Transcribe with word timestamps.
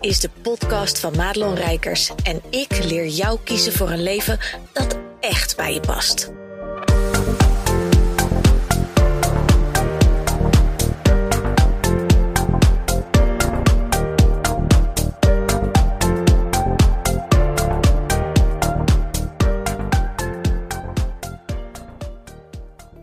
is 0.00 0.20
de 0.20 0.30
podcast 0.42 1.00
van 1.00 1.16
Madelon 1.16 1.54
Rijkers 1.54 2.12
en 2.22 2.40
ik 2.50 2.84
leer 2.84 3.06
jou 3.06 3.38
kiezen 3.44 3.72
voor 3.72 3.90
een 3.90 4.02
leven 4.02 4.38
dat 4.72 4.98
echt 5.20 5.56
bij 5.56 5.74
je 5.74 5.80
past. 5.80 6.32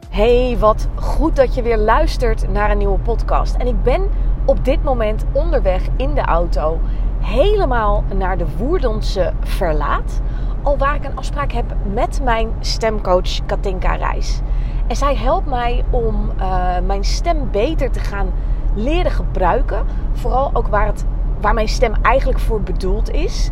Hey, 0.09 0.57
wat 0.59 0.87
goed 0.95 1.35
dat 1.35 1.55
je 1.55 1.61
weer 1.61 1.77
luistert 1.77 2.51
naar 2.51 2.71
een 2.71 2.77
nieuwe 2.77 2.99
podcast. 2.99 3.55
En 3.55 3.67
ik 3.67 3.83
ben 3.83 4.09
op 4.47 4.65
dit 4.65 4.83
moment 4.83 5.25
onderweg 5.31 5.81
in 5.95 6.13
de 6.13 6.21
auto 6.21 6.79
helemaal 7.19 8.03
naar 8.15 8.37
de 8.37 8.45
Woerdense 8.57 9.33
Verlaat. 9.39 10.21
Al 10.61 10.77
waar 10.77 10.95
ik 10.95 11.03
een 11.03 11.15
afspraak 11.15 11.51
heb 11.51 11.65
met 11.93 12.19
mijn 12.23 12.49
stemcoach 12.59 13.45
Katinka 13.45 13.95
Reis. 13.95 14.41
En 14.87 14.95
zij 14.95 15.15
helpt 15.15 15.47
mij 15.47 15.85
om 15.89 16.31
uh, 16.39 16.79
mijn 16.85 17.03
stem 17.03 17.51
beter 17.51 17.91
te 17.91 17.99
gaan 17.99 18.29
leren 18.73 19.11
gebruiken. 19.11 19.85
Vooral 20.13 20.49
ook 20.53 20.67
waar, 20.67 20.85
het, 20.85 21.05
waar 21.41 21.53
mijn 21.53 21.67
stem 21.67 21.93
eigenlijk 22.01 22.39
voor 22.39 22.61
bedoeld 22.61 23.11
is. 23.11 23.49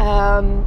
Um, 0.00 0.64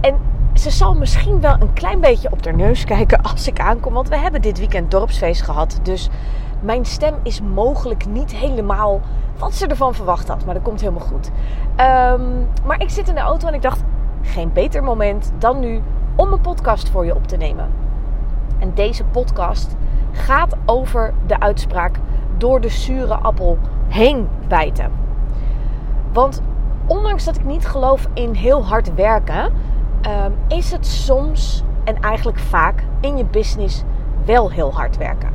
en 0.00 0.16
ze 0.54 0.70
zal 0.70 0.94
misschien 0.94 1.40
wel 1.40 1.56
een 1.60 1.72
klein 1.72 2.00
beetje 2.00 2.32
op 2.32 2.44
haar 2.44 2.56
neus 2.56 2.84
kijken 2.84 3.22
als 3.22 3.48
ik 3.48 3.60
aankom. 3.60 3.92
Want 3.92 4.08
we 4.08 4.18
hebben 4.18 4.42
dit 4.42 4.58
weekend 4.58 4.90
dorpsfeest 4.90 5.42
gehad. 5.42 5.80
Dus 5.82 6.08
mijn 6.60 6.84
stem 6.84 7.14
is 7.22 7.40
mogelijk 7.40 8.06
niet 8.06 8.34
helemaal 8.34 9.00
wat 9.38 9.54
ze 9.54 9.66
ervan 9.66 9.94
verwacht 9.94 10.28
had. 10.28 10.44
Maar 10.44 10.54
dat 10.54 10.62
komt 10.62 10.80
helemaal 10.80 11.06
goed. 11.06 11.30
Um, 11.76 12.48
maar 12.66 12.80
ik 12.80 12.90
zit 12.90 13.08
in 13.08 13.14
de 13.14 13.20
auto 13.20 13.48
en 13.48 13.54
ik 13.54 13.62
dacht: 13.62 13.82
geen 14.22 14.52
beter 14.52 14.82
moment 14.82 15.32
dan 15.38 15.60
nu 15.60 15.82
om 16.16 16.32
een 16.32 16.40
podcast 16.40 16.88
voor 16.88 17.04
je 17.04 17.14
op 17.14 17.26
te 17.26 17.36
nemen. 17.36 17.68
En 18.58 18.74
deze 18.74 19.04
podcast 19.04 19.76
gaat 20.12 20.56
over 20.66 21.14
de 21.26 21.40
uitspraak 21.40 21.98
door 22.36 22.60
de 22.60 22.68
zure 22.68 23.14
appel 23.14 23.58
heen 23.88 24.28
bijten. 24.48 24.90
Want 26.12 26.42
ondanks 26.86 27.24
dat 27.24 27.36
ik 27.36 27.44
niet 27.44 27.66
geloof 27.66 28.08
in 28.14 28.34
heel 28.34 28.64
hard 28.64 28.94
werken, 28.94 29.44
um, 29.44 30.34
is 30.48 30.72
het 30.72 30.86
soms 30.86 31.62
en 31.84 32.00
eigenlijk 32.00 32.38
vaak 32.38 32.84
in 33.00 33.16
je 33.16 33.24
business 33.24 33.82
wel 34.24 34.50
heel 34.50 34.72
hard 34.74 34.96
werken. 34.96 35.30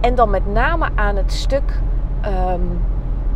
En 0.00 0.14
dan 0.14 0.30
met 0.30 0.46
name 0.52 0.88
aan 0.94 1.16
het 1.16 1.32
stuk 1.32 1.80
um, 2.26 2.80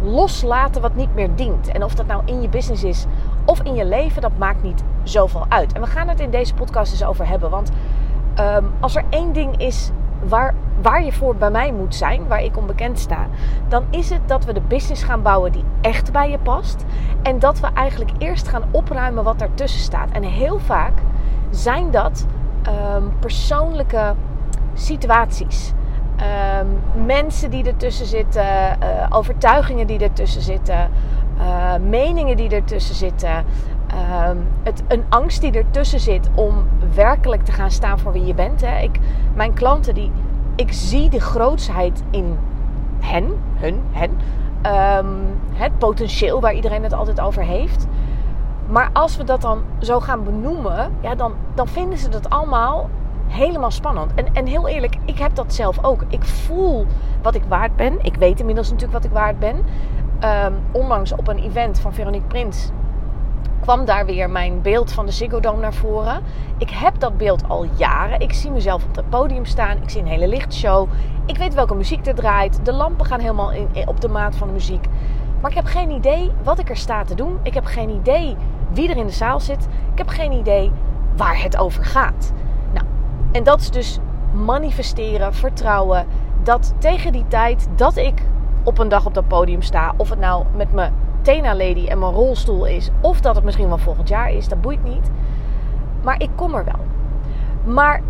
loslaten 0.03 0.83
wat 0.83 0.95
niet 0.95 1.15
meer 1.15 1.35
dient. 1.35 1.69
En 1.69 1.85
of 1.85 1.95
dat 1.95 2.07
nou 2.07 2.23
in 2.25 2.43
je 2.43 2.49
business 2.49 2.85
is 2.85 3.07
of 3.45 3.63
in 3.63 3.75
je 3.75 3.85
leven, 3.85 4.23
dat 4.23 4.39
maakt 4.39 4.63
niet 4.63 4.83
zoveel 5.03 5.47
uit. 5.49 5.73
En 5.73 5.81
we 5.81 5.87
gaan 5.87 6.09
het 6.09 6.21
in 6.21 6.31
deze 6.31 6.55
podcast 6.55 6.93
eens 6.93 7.05
over 7.05 7.29
hebben. 7.29 7.51
Want 7.51 7.71
um, 8.41 8.71
als 8.81 8.97
er 8.97 9.05
één 9.09 9.33
ding 9.33 9.57
is 9.57 9.91
waar, 10.29 10.55
waar 10.83 11.05
je 11.05 11.13
voor 11.13 11.37
bij 11.37 11.51
mij 11.51 11.73
moet 11.73 11.95
zijn, 11.95 12.29
waar 12.29 12.43
ik 12.43 12.57
onbekend 12.57 12.99
sta, 12.99 13.27
dan 13.69 13.85
is 13.91 14.11
het 14.11 14.21
dat 14.27 14.45
we 14.45 14.53
de 14.53 14.61
business 14.61 15.03
gaan 15.03 15.23
bouwen 15.23 15.53
die 15.53 15.65
echt 15.81 16.13
bij 16.13 16.31
je 16.31 16.39
past. 16.39 16.85
En 17.23 17.39
dat 17.39 17.61
we 17.61 17.67
eigenlijk 17.75 18.11
eerst 18.19 18.49
gaan 18.49 18.65
opruimen 18.71 19.25
wat 19.25 19.39
daartussen 19.39 19.81
staat. 19.81 20.11
En 20.11 20.23
heel 20.23 20.59
vaak 20.59 20.93
zijn 21.51 21.91
dat 21.91 22.27
um, 22.97 23.13
persoonlijke 23.19 24.15
situaties. 24.75 25.73
Um, 26.21 27.05
mensen 27.07 27.51
die 27.51 27.65
ertussen 27.65 28.07
zitten, 28.07 28.45
uh, 28.45 29.07
overtuigingen 29.11 29.87
die 29.87 29.99
ertussen 29.99 30.43
zitten, 30.43 30.91
uh, 31.39 31.75
meningen 31.89 32.37
die 32.37 32.49
ertussen 32.49 32.95
zitten. 32.95 33.45
Um, 34.29 34.47
het, 34.63 34.83
een 34.89 35.05
angst 35.09 35.41
die 35.41 35.53
ertussen 35.53 36.01
zit 36.01 36.31
om 36.35 36.65
werkelijk 36.95 37.45
te 37.45 37.53
gaan 37.53 37.71
staan 37.71 37.99
voor 37.99 38.13
wie 38.13 38.27
je 38.27 38.35
bent. 38.35 38.61
Hè. 38.61 38.81
Ik, 38.81 38.99
mijn 39.35 39.53
klanten, 39.53 39.95
die, 39.95 40.11
ik 40.57 40.73
zie 40.73 41.11
de 41.11 41.21
grootsheid 41.21 42.03
in 42.11 42.39
hen, 43.01 43.33
hun, 43.55 43.81
hen. 43.91 44.11
Um, 44.99 45.41
het 45.53 45.79
potentieel 45.79 46.41
waar 46.41 46.55
iedereen 46.55 46.83
het 46.83 46.93
altijd 46.93 47.21
over 47.21 47.43
heeft. 47.43 47.87
Maar 48.67 48.91
als 48.93 49.17
we 49.17 49.25
dat 49.25 49.41
dan 49.41 49.63
zo 49.79 50.01
gaan 50.01 50.25
benoemen, 50.25 50.93
ja, 51.01 51.15
dan, 51.15 51.33
dan 51.55 51.69
vinden 51.69 51.99
ze 51.99 52.09
dat 52.09 52.31
allemaal 52.31 52.89
helemaal 53.35 53.71
spannend. 53.71 54.15
En, 54.15 54.27
en 54.33 54.47
heel 54.47 54.69
eerlijk, 54.69 54.97
ik 55.05 55.19
heb 55.19 55.35
dat 55.35 55.55
zelf 55.55 55.85
ook. 55.85 56.05
Ik 56.09 56.25
voel 56.25 56.87
wat 57.23 57.35
ik 57.35 57.43
waard 57.49 57.77
ben. 57.77 57.99
Ik 58.03 58.17
weet 58.17 58.41
inmiddels 58.41 58.71
natuurlijk 58.71 59.03
wat 59.03 59.05
ik 59.05 59.17
waard 59.17 59.39
ben. 59.39 59.57
Um, 60.25 60.55
onlangs 60.73 61.13
op 61.13 61.29
een 61.29 61.39
event 61.39 61.81
van 61.81 61.95
Veronique 61.95 62.27
Prins 62.27 62.71
kwam 63.65 63.85
daar 63.85 64.07
weer 64.07 64.31
mijn 64.31 64.63
beeld 64.63 64.93
van 64.93 65.07
de 65.07 65.13
Ziggo 65.13 65.41
Dome 65.41 65.61
naar 65.61 65.75
voren. 65.75 66.23
Ik 66.59 66.71
heb 66.71 66.99
dat 66.99 67.17
beeld 67.17 67.49
al 67.49 67.67
jaren. 67.77 68.21
Ik 68.21 68.33
zie 68.33 68.51
mezelf 68.51 68.85
op 68.85 68.97
het 68.97 69.09
podium 69.09 69.45
staan. 69.45 69.83
Ik 69.83 69.91
zie 69.91 70.01
een 70.01 70.07
hele 70.07 70.29
lichtshow. 70.29 70.89
Ik 71.27 71.37
weet 71.37 71.55
welke 71.55 71.75
muziek 71.75 72.07
er 72.07 72.15
draait. 72.15 72.65
De 72.65 72.73
lampen 72.73 73.07
gaan 73.07 73.21
helemaal 73.21 73.53
in, 73.53 73.69
op 73.89 74.01
de 74.01 74.09
maat 74.09 74.37
van 74.37 74.47
de 74.47 74.53
muziek. 74.53 74.87
Maar 75.41 75.51
ik 75.51 75.57
heb 75.57 75.67
geen 75.67 75.91
idee 75.91 76.31
wat 76.43 76.59
ik 76.59 76.69
er 76.69 76.77
sta 76.77 77.05
te 77.05 77.15
doen. 77.15 77.39
Ik 77.43 77.55
heb 77.55 77.65
geen 77.65 77.91
idee 77.91 78.37
wie 78.73 78.91
er 78.91 78.97
in 78.97 79.07
de 79.07 79.13
zaal 79.13 79.41
zit. 79.41 79.69
Ik 79.93 79.99
heb 79.99 80.09
geen 80.09 80.33
idee 80.33 80.71
waar 81.17 81.43
het 81.43 81.57
over 81.57 81.85
gaat. 81.85 82.33
En 83.35 83.43
dat 83.43 83.61
is 83.61 83.71
dus 83.71 83.99
manifesteren, 84.33 85.35
vertrouwen. 85.35 86.07
Dat 86.43 86.75
tegen 86.79 87.13
die 87.13 87.25
tijd 87.29 87.69
dat 87.77 87.97
ik 87.97 88.23
op 88.63 88.79
een 88.79 88.89
dag 88.89 89.07
op 89.07 89.15
dat 89.15 89.29
podium 89.29 89.63
sta, 89.63 89.95
of 89.97 90.11
het 90.11 90.19
nou 90.19 90.45
met 90.57 90.73
mijn 90.73 90.93
Tena 91.23 91.55
Lady 91.55 91.87
en 91.87 91.99
mijn 91.99 92.13
rolstoel 92.13 92.67
is, 92.67 92.91
of 93.01 93.21
dat 93.21 93.35
het 93.35 93.45
misschien 93.45 93.69
wel 93.69 93.79
volgend 93.79 94.09
jaar 94.09 94.31
is, 94.33 94.49
dat 94.49 94.61
boeit 94.61 94.85
niet. 94.85 95.11
Maar 96.03 96.23
ik 96.23 96.31
kom 96.35 96.55
er 96.55 96.65
wel. 96.65 96.85
Maar 97.75 98.03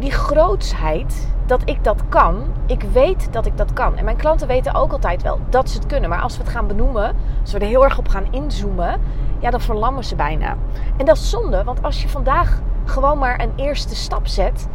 die 0.00 0.10
grootsheid, 0.10 1.28
dat 1.46 1.62
ik 1.64 1.84
dat 1.84 2.02
kan, 2.08 2.44
ik 2.66 2.82
weet 2.82 3.32
dat 3.32 3.46
ik 3.46 3.56
dat 3.56 3.72
kan. 3.72 3.96
En 3.96 4.04
mijn 4.04 4.16
klanten 4.16 4.46
weten 4.46 4.74
ook 4.74 4.92
altijd 4.92 5.22
wel 5.22 5.38
dat 5.48 5.70
ze 5.70 5.78
het 5.78 5.86
kunnen. 5.86 6.10
Maar 6.10 6.20
als 6.20 6.36
we 6.36 6.42
het 6.42 6.52
gaan 6.52 6.66
benoemen, 6.66 7.16
als 7.40 7.52
we 7.52 7.58
er 7.58 7.66
heel 7.66 7.84
erg 7.84 7.98
op 7.98 8.08
gaan 8.08 8.26
inzoomen, 8.30 9.00
ja, 9.38 9.50
dan 9.50 9.60
verlammen 9.60 10.04
ze 10.04 10.16
bijna. 10.16 10.56
En 10.96 11.04
dat 11.04 11.16
is 11.16 11.30
zonde, 11.30 11.64
want 11.64 11.82
als 11.82 12.02
je 12.02 12.08
vandaag 12.08 12.60
gewoon 12.84 13.18
maar 13.18 13.40
een 13.40 13.52
eerste 13.56 13.96
stap 13.96 14.26
zet, 14.26 14.68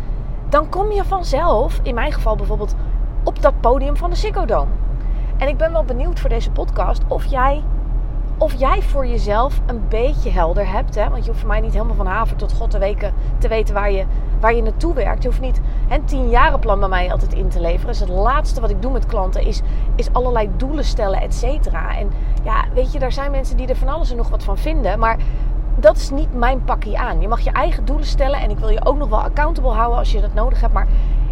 dan 0.49 0.69
kom 0.69 0.91
je 0.91 1.03
vanzelf, 1.03 1.79
in 1.83 1.95
mijn 1.95 2.11
geval 2.11 2.35
bijvoorbeeld, 2.35 2.75
op 3.23 3.41
dat 3.41 3.59
podium 3.59 3.97
van 3.97 4.09
de 4.09 4.15
Ziggo 4.15 4.45
Dome. 4.45 4.71
En 5.37 5.47
ik 5.47 5.57
ben 5.57 5.71
wel 5.71 5.83
benieuwd 5.83 6.19
voor 6.19 6.29
deze 6.29 6.51
podcast 6.51 7.01
of 7.07 7.25
jij, 7.25 7.63
of 8.37 8.53
jij 8.53 8.81
voor 8.81 9.07
jezelf 9.07 9.61
een 9.65 9.87
beetje 9.89 10.29
helder 10.29 10.71
hebt. 10.71 10.95
Hè? 10.95 11.09
Want 11.09 11.23
je 11.23 11.27
hoeft 11.29 11.39
voor 11.39 11.49
mij 11.49 11.61
niet 11.61 11.73
helemaal 11.73 11.95
van 11.95 12.05
haven 12.05 12.37
tot 12.37 12.53
god 12.53 12.71
te, 12.71 12.79
weken, 12.79 13.13
te 13.37 13.47
weten 13.47 13.73
waar 13.73 13.91
je, 13.91 14.05
waar 14.39 14.53
je 14.53 14.61
naartoe 14.61 14.93
werkt. 14.93 15.23
Je 15.23 15.29
hoeft 15.29 15.41
niet 15.41 15.61
een 15.89 16.05
tien 16.05 16.29
jaren 16.29 16.59
plan 16.59 16.79
bij 16.79 16.89
mij 16.89 17.11
altijd 17.11 17.33
in 17.33 17.49
te 17.49 17.59
leveren. 17.59 17.87
Dus 17.87 17.99
het 17.99 18.09
laatste 18.09 18.61
wat 18.61 18.69
ik 18.69 18.81
doe 18.81 18.91
met 18.91 19.05
klanten 19.05 19.45
is, 19.45 19.61
is 19.95 20.13
allerlei 20.13 20.49
doelen 20.57 20.83
stellen, 20.83 21.21
et 21.21 21.33
cetera. 21.33 21.97
En 21.97 22.11
ja, 22.43 22.65
weet 22.73 22.91
je, 22.91 22.99
daar 22.99 23.11
zijn 23.11 23.31
mensen 23.31 23.57
die 23.57 23.67
er 23.67 23.75
van 23.75 23.87
alles 23.87 24.11
en 24.11 24.17
nog 24.17 24.29
wat 24.29 24.43
van 24.43 24.57
vinden. 24.57 24.99
Maar 24.99 25.17
dat 25.75 25.97
is 25.97 26.09
niet 26.09 26.33
mijn 26.33 26.63
pakje 26.63 26.97
aan. 26.97 27.21
Je 27.21 27.27
mag 27.27 27.39
je 27.39 27.51
eigen 27.51 27.85
doelen 27.85 28.05
stellen. 28.05 28.39
En 28.39 28.49
ik 28.49 28.57
wil 28.57 28.69
je 28.69 28.85
ook 28.85 28.97
nog 28.97 29.09
wel 29.09 29.21
accountable 29.21 29.71
houden 29.71 29.97
als 29.97 30.11
je 30.11 30.21
dat 30.21 30.33
nodig 30.33 30.61
hebt. 30.61 30.73
Maar 30.73 30.87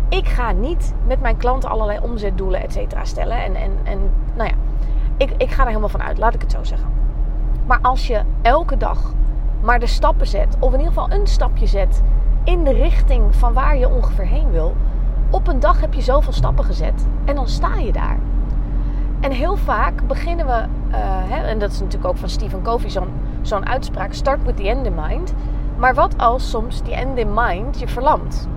ik 0.10 0.28
ga 0.28 0.52
niet 0.52 0.94
met 1.08 1.22
mijn 1.22 1.38
klanten 1.38 1.70
allerlei 1.70 2.00
omzetdoelen, 2.02 2.62
et 2.62 2.74
cetera, 2.74 3.06
stellen. 3.06 3.44
En, 3.44 3.56
en, 3.56 3.72
en 3.84 4.00
nou 4.36 4.50
ja, 4.50 4.56
ik, 5.24 5.34
ik 5.38 5.52
ga 5.52 5.62
er 5.62 5.68
helemaal 5.68 5.90
van 5.90 6.02
uit, 6.02 6.18
laat 6.18 6.34
ik 6.34 6.42
het 6.42 6.52
zo 6.52 6.64
zeggen. 6.64 6.90
Maar 7.66 7.80
als 7.82 8.08
je 8.08 8.22
elke 8.42 8.78
dag 8.78 9.14
maar 9.62 9.80
de 9.80 9.88
stappen 9.88 10.28
zet, 10.28 10.56
of 10.60 10.74
in 10.74 10.80
ieder 10.80 10.94
geval 10.94 11.12
een 11.12 11.28
stapje 11.28 11.68
zet 11.68 12.02
in 12.44 12.64
de 12.64 12.74
richting 12.74 13.36
van 13.36 13.54
waar 13.54 13.78
je 13.78 13.90
ongeveer 13.90 14.26
heen 14.26 14.52
wil, 14.52 14.76
op 15.30 15.48
een 15.48 15.60
dag 15.60 15.82
heb 15.82 15.94
je 15.94 16.02
zoveel 16.02 16.34
stappen 16.34 16.66
gezet 16.66 17.06
en 17.26 17.36
dan 17.36 17.48
sta 17.48 17.76
je 17.76 17.92
daar. 17.92 18.20
En 19.20 19.32
heel 19.32 19.56
vaak 19.56 20.08
beginnen 20.08 20.46
we, 20.46 20.52
uh, 20.52 20.98
hè, 21.02 21.48
en 21.48 21.60
dat 21.60 21.72
is 21.72 21.80
natuurlijk 21.80 22.10
ook 22.10 22.18
van 22.18 22.30
Stephen 22.30 22.62
Covey 22.62 22.90
zo'n 23.42 23.68
uitspraak, 23.68 24.14
start 24.14 24.44
with 24.44 24.58
the 24.58 24.70
end 24.70 24.86
in 24.86 24.96
mind. 24.96 25.34
Maar 25.78 25.94
wat 25.94 26.18
als 26.18 26.50
soms 26.50 26.84
die 26.84 26.94
end 26.94 27.18
in 27.18 27.34
mind 27.34 27.80
je 27.80 27.88
verlamt? 27.88 28.48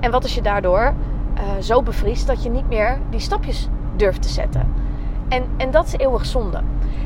En 0.00 0.10
wat 0.10 0.22
als 0.22 0.34
je 0.34 0.42
daardoor 0.42 0.94
uh, 1.34 1.42
zo 1.60 1.82
bevriest 1.82 2.26
dat 2.26 2.42
je 2.42 2.50
niet 2.50 2.68
meer 2.68 2.98
die 3.10 3.20
stapjes 3.20 3.68
durft 3.96 4.22
te 4.22 4.28
zetten? 4.28 4.72
En, 5.32 5.44
en 5.56 5.70
dat 5.70 5.86
is 5.86 5.96
eeuwig 5.96 6.26
zonde. 6.26 6.60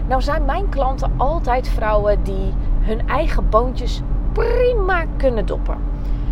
Nou 0.07 0.23
zijn 0.23 0.45
mijn 0.45 0.69
klanten 0.69 1.11
altijd 1.17 1.69
vrouwen 1.69 2.23
die 2.23 2.55
hun 2.81 3.09
eigen 3.09 3.49
boontjes 3.49 4.03
prima 4.33 5.05
kunnen 5.17 5.47
doppen. 5.47 5.77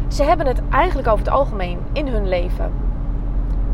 Ze 0.08 0.22
hebben 0.22 0.46
het 0.46 0.60
eigenlijk 0.70 1.08
over 1.08 1.24
het 1.24 1.34
algemeen 1.34 1.78
in 1.92 2.06
hun 2.06 2.28
leven 2.28 2.72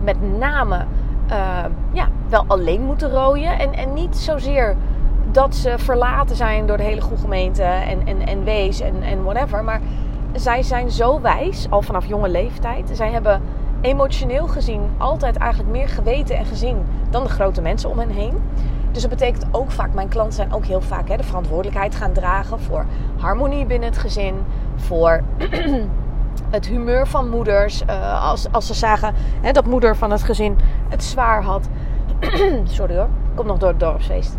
met 0.03 0.39
name 0.39 0.85
uh, 1.31 1.65
ja, 1.93 2.09
wel 2.29 2.45
alleen 2.47 2.83
moeten 2.83 3.11
rooien. 3.11 3.59
En, 3.59 3.73
en 3.73 3.93
niet 3.93 4.17
zozeer 4.17 4.77
dat 5.31 5.55
ze 5.55 5.75
verlaten 5.77 6.37
zijn 6.37 6.67
door 6.67 6.77
de 6.77 6.83
hele 6.83 7.01
goede 7.01 7.23
gemeente 7.23 7.63
en, 7.63 8.07
en, 8.07 8.27
en 8.27 8.45
wees 8.45 8.81
en, 8.81 9.03
en 9.03 9.23
whatever. 9.23 9.65
Maar 9.65 9.81
zij 10.33 10.63
zijn 10.63 10.91
zo 10.91 11.21
wijs, 11.21 11.67
al 11.71 11.83
vanaf 11.83 12.07
jonge 12.07 12.29
leeftijd. 12.29 12.91
Zij 12.93 13.11
hebben 13.11 13.43
emotioneel 13.81 14.47
gezien 14.47 14.81
altijd 14.99 15.37
eigenlijk 15.37 15.71
meer 15.71 15.89
geweten 15.89 16.37
en 16.37 16.47
gezien 16.47 16.77
dan 17.11 17.23
de 17.23 17.29
grote 17.29 17.61
mensen 17.61 17.91
om 17.91 17.99
hen 17.99 18.11
heen. 18.11 18.43
Dus 18.93 19.03
dat 19.03 19.11
betekent 19.11 19.45
ook 19.51 19.71
vaak, 19.71 19.95
mijn 19.95 20.09
klanten 20.09 20.35
zijn 20.35 20.53
ook 20.53 20.65
heel 20.65 20.81
vaak 20.81 21.09
hè, 21.09 21.17
de 21.17 21.23
verantwoordelijkheid 21.23 21.95
gaan 21.95 22.13
dragen 22.13 22.61
voor 22.61 22.85
harmonie 23.17 23.67
binnen 23.67 23.89
het 23.89 23.99
gezin, 23.99 24.35
voor 24.77 25.23
het 26.57 26.67
humeur 26.67 27.07
van 27.07 27.29
moeders. 27.29 27.83
Uh, 27.83 28.25
als, 28.25 28.53
als 28.53 28.67
ze 28.67 28.75
zagen 28.75 29.15
hè, 29.41 29.53
dat 29.53 29.67
moeder 29.67 29.97
van 29.97 30.11
het 30.11 30.23
gezin 30.23 30.57
het 30.89 31.05
zwaar 31.05 31.43
had. 31.43 31.69
Sorry 32.65 32.97
hoor, 32.97 33.09
komt 33.35 33.49
nog 33.49 33.59
door 33.59 33.69
het 33.69 33.81
dorpsfeest. 33.81 34.37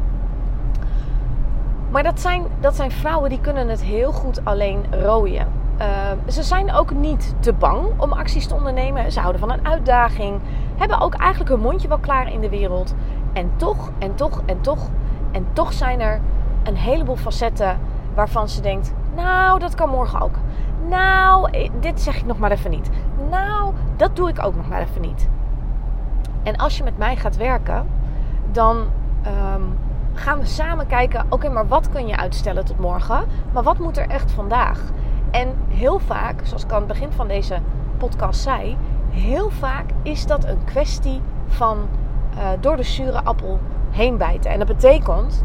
Maar 1.89 2.03
dat 2.03 2.19
zijn, 2.19 2.43
dat 2.59 2.75
zijn 2.75 2.91
vrouwen 2.91 3.29
die 3.29 3.41
kunnen 3.41 3.67
het 3.67 3.83
heel 3.83 4.11
goed 4.11 4.45
alleen 4.45 4.85
rooien. 5.03 5.60
Uh, 5.81 5.87
ze 6.27 6.43
zijn 6.43 6.73
ook 6.73 6.91
niet 6.91 7.35
te 7.39 7.53
bang 7.53 7.87
om 7.97 8.11
acties 8.11 8.47
te 8.47 8.55
ondernemen. 8.55 9.11
Ze 9.11 9.19
houden 9.19 9.41
van 9.41 9.51
een 9.51 9.67
uitdaging. 9.67 10.39
Hebben 10.77 10.99
ook 10.99 11.13
eigenlijk 11.13 11.49
hun 11.49 11.59
mondje 11.59 11.87
wel 11.87 11.97
klaar 11.97 12.33
in 12.33 12.41
de 12.41 12.49
wereld. 12.49 12.95
En 13.33 13.51
toch, 13.55 13.91
en 13.99 14.15
toch, 14.15 14.41
en 14.45 14.61
toch, 14.61 14.89
en 15.31 15.45
toch 15.53 15.73
zijn 15.73 15.99
er 15.99 16.19
een 16.63 16.75
heleboel 16.75 17.15
facetten 17.15 17.79
waarvan 18.13 18.49
ze 18.49 18.61
denkt: 18.61 18.93
Nou, 19.15 19.59
dat 19.59 19.75
kan 19.75 19.89
morgen 19.89 20.21
ook. 20.21 20.35
Nou, 20.87 21.51
eh, 21.51 21.69
dit 21.79 22.01
zeg 22.01 22.15
ik 22.17 22.25
nog 22.25 22.37
maar 22.37 22.51
even 22.51 22.71
niet. 22.71 22.89
Nou, 23.29 23.73
dat 23.95 24.15
doe 24.15 24.29
ik 24.29 24.43
ook 24.43 24.55
nog 24.55 24.67
maar 24.67 24.81
even 24.81 25.01
niet. 25.01 25.29
En 26.43 26.57
als 26.57 26.77
je 26.77 26.83
met 26.83 26.97
mij 26.97 27.15
gaat 27.15 27.37
werken, 27.37 27.87
dan 28.51 28.77
um, 28.77 29.77
gaan 30.13 30.39
we 30.39 30.45
samen 30.45 30.87
kijken: 30.87 31.25
oké, 31.29 31.49
maar 31.49 31.67
wat 31.67 31.89
kun 31.89 32.07
je 32.07 32.17
uitstellen 32.17 32.65
tot 32.65 32.79
morgen? 32.79 33.23
Maar 33.51 33.63
wat 33.63 33.79
moet 33.79 33.97
er 33.97 34.09
echt 34.09 34.31
vandaag? 34.31 34.79
En 35.31 35.55
heel 35.67 35.99
vaak, 35.99 36.41
zoals 36.43 36.63
ik 36.63 36.71
aan 36.71 36.77
het 36.77 36.87
begin 36.87 37.11
van 37.11 37.27
deze 37.27 37.57
podcast 37.97 38.41
zei, 38.41 38.77
heel 39.09 39.49
vaak 39.49 39.85
is 40.01 40.25
dat 40.25 40.45
een 40.45 40.63
kwestie 40.63 41.21
van 41.47 41.77
uh, 42.35 42.47
door 42.59 42.75
de 42.75 42.83
zure 42.83 43.23
appel 43.23 43.59
heen 43.91 44.17
bijten. 44.17 44.51
En 44.51 44.57
dat 44.59 44.67
betekent 44.67 45.43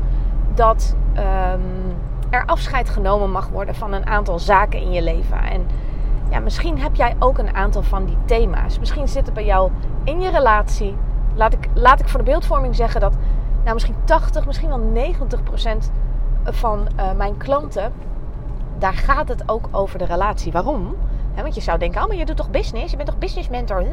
dat 0.55 0.97
um, 1.17 1.97
er 2.31 2.47
afscheid 2.47 2.89
genomen 2.89 3.31
mag 3.31 3.49
worden 3.49 3.75
van 3.75 3.93
een 3.93 4.07
aantal 4.07 4.39
zaken 4.39 4.81
in 4.81 4.93
je 4.93 5.03
leven. 5.03 5.43
En 5.43 5.67
ja, 6.31 6.39
misschien 6.39 6.81
heb 6.81 6.95
jij 6.95 7.17
ook 7.19 7.39
een 7.39 7.55
aantal 7.55 7.83
van 7.83 8.05
die 8.05 8.17
thema's. 8.25 8.79
Misschien 8.79 9.09
zit 9.09 9.27
het 9.27 9.35
bij 9.35 9.45
jou 9.45 9.71
in 10.05 10.21
je 10.21 10.31
relatie. 10.31 10.97
Laat 11.35 11.53
ik, 11.53 11.69
laat 11.75 12.01
ik 12.01 12.09
voor 12.09 12.19
de 12.19 12.31
beeldvorming 12.31 12.77
zeggen 12.77 13.01
dat 13.01 13.17
nou, 13.63 13.75
misschien 13.75 13.97
80, 14.05 14.47
misschien 14.47 14.69
wel 14.69 14.79
90 14.79 15.43
procent 15.43 15.93
van 16.45 16.89
uh, 16.97 17.13
mijn 17.13 17.37
klanten, 17.37 17.93
daar 18.79 18.95
gaat 18.95 19.29
het 19.29 19.49
ook 19.49 19.69
over 19.71 19.99
de 19.99 20.05
relatie. 20.05 20.53
Waarom? 20.53 20.95
want 21.43 21.55
je 21.55 21.61
zou 21.61 21.79
denken, 21.79 22.03
oh, 22.03 22.09
maar 22.09 22.17
je 22.17 22.25
doet 22.25 22.37
toch 22.37 22.51
business? 22.51 22.91
Je 22.91 22.97
bent 22.97 23.09
toch 23.09 23.19
business 23.19 23.49
mentor? 23.49 23.85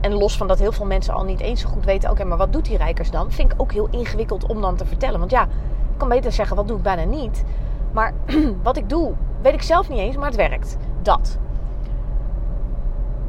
en, 0.00 0.12
los 0.12 0.36
van 0.36 0.46
dat 0.46 0.58
heel 0.58 0.72
veel 0.72 0.86
mensen 0.86 1.14
al 1.14 1.24
niet 1.24 1.40
eens 1.40 1.60
zo 1.60 1.68
goed 1.68 1.84
weten... 1.84 2.10
oké, 2.10 2.24
maar 2.24 2.38
wat 2.38 2.52
doet 2.52 2.64
die 2.64 2.76
rijkers 2.76 3.10
dan? 3.10 3.32
Vind 3.32 3.52
ik 3.52 3.60
ook 3.60 3.72
heel 3.72 3.88
ingewikkeld 3.90 4.46
om 4.46 4.60
dan 4.60 4.76
te 4.76 4.86
vertellen. 4.86 5.18
Want 5.18 5.30
ja, 5.30 5.42
ik 5.42 5.98
kan 5.98 6.08
beter 6.08 6.32
zeggen, 6.32 6.56
wat 6.56 6.68
doe 6.68 6.76
ik 6.76 6.82
bijna 6.82 7.04
niet? 7.04 7.44
Maar 7.92 8.12
wat 8.62 8.76
ik 8.76 8.88
doe, 8.88 9.12
weet 9.42 9.54
ik 9.54 9.62
zelf 9.62 9.88
niet 9.88 9.98
eens, 9.98 10.16
maar 10.16 10.26
het 10.26 10.36
werkt. 10.36 10.76
Dat. 11.02 11.38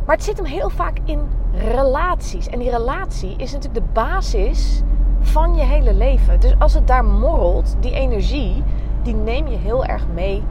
Maar 0.06 0.16
het 0.16 0.26
zit 0.26 0.38
hem 0.38 0.46
heel 0.46 0.70
vaak 0.70 0.98
in 1.04 1.20
relaties. 1.54 2.48
En 2.48 2.60
die 2.60 2.70
relatie 2.70 3.36
is 3.38 3.52
natuurlijk 3.52 3.86
de 3.86 3.92
basis 3.94 4.82
van 5.20 5.56
je 5.56 5.64
hele 5.64 5.94
leven. 5.94 6.40
Dus 6.40 6.56
als 6.60 6.74
het 6.74 6.88
daar 6.88 7.06
morrelt, 7.06 7.76
die 7.80 7.94
energie, 7.94 8.64
die 9.08 9.16
neem 9.16 9.48
je 9.48 9.58
heel 9.58 9.86
erg 9.86 10.08
mee 10.14 10.44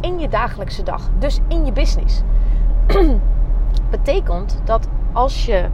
in 0.00 0.18
je 0.18 0.28
dagelijkse 0.28 0.82
dag. 0.82 1.10
Dus 1.18 1.40
in 1.48 1.64
je 1.64 1.72
business. 1.72 2.22
Betekent 3.90 4.60
dat 4.64 4.88
als 5.12 5.46
je 5.46 5.68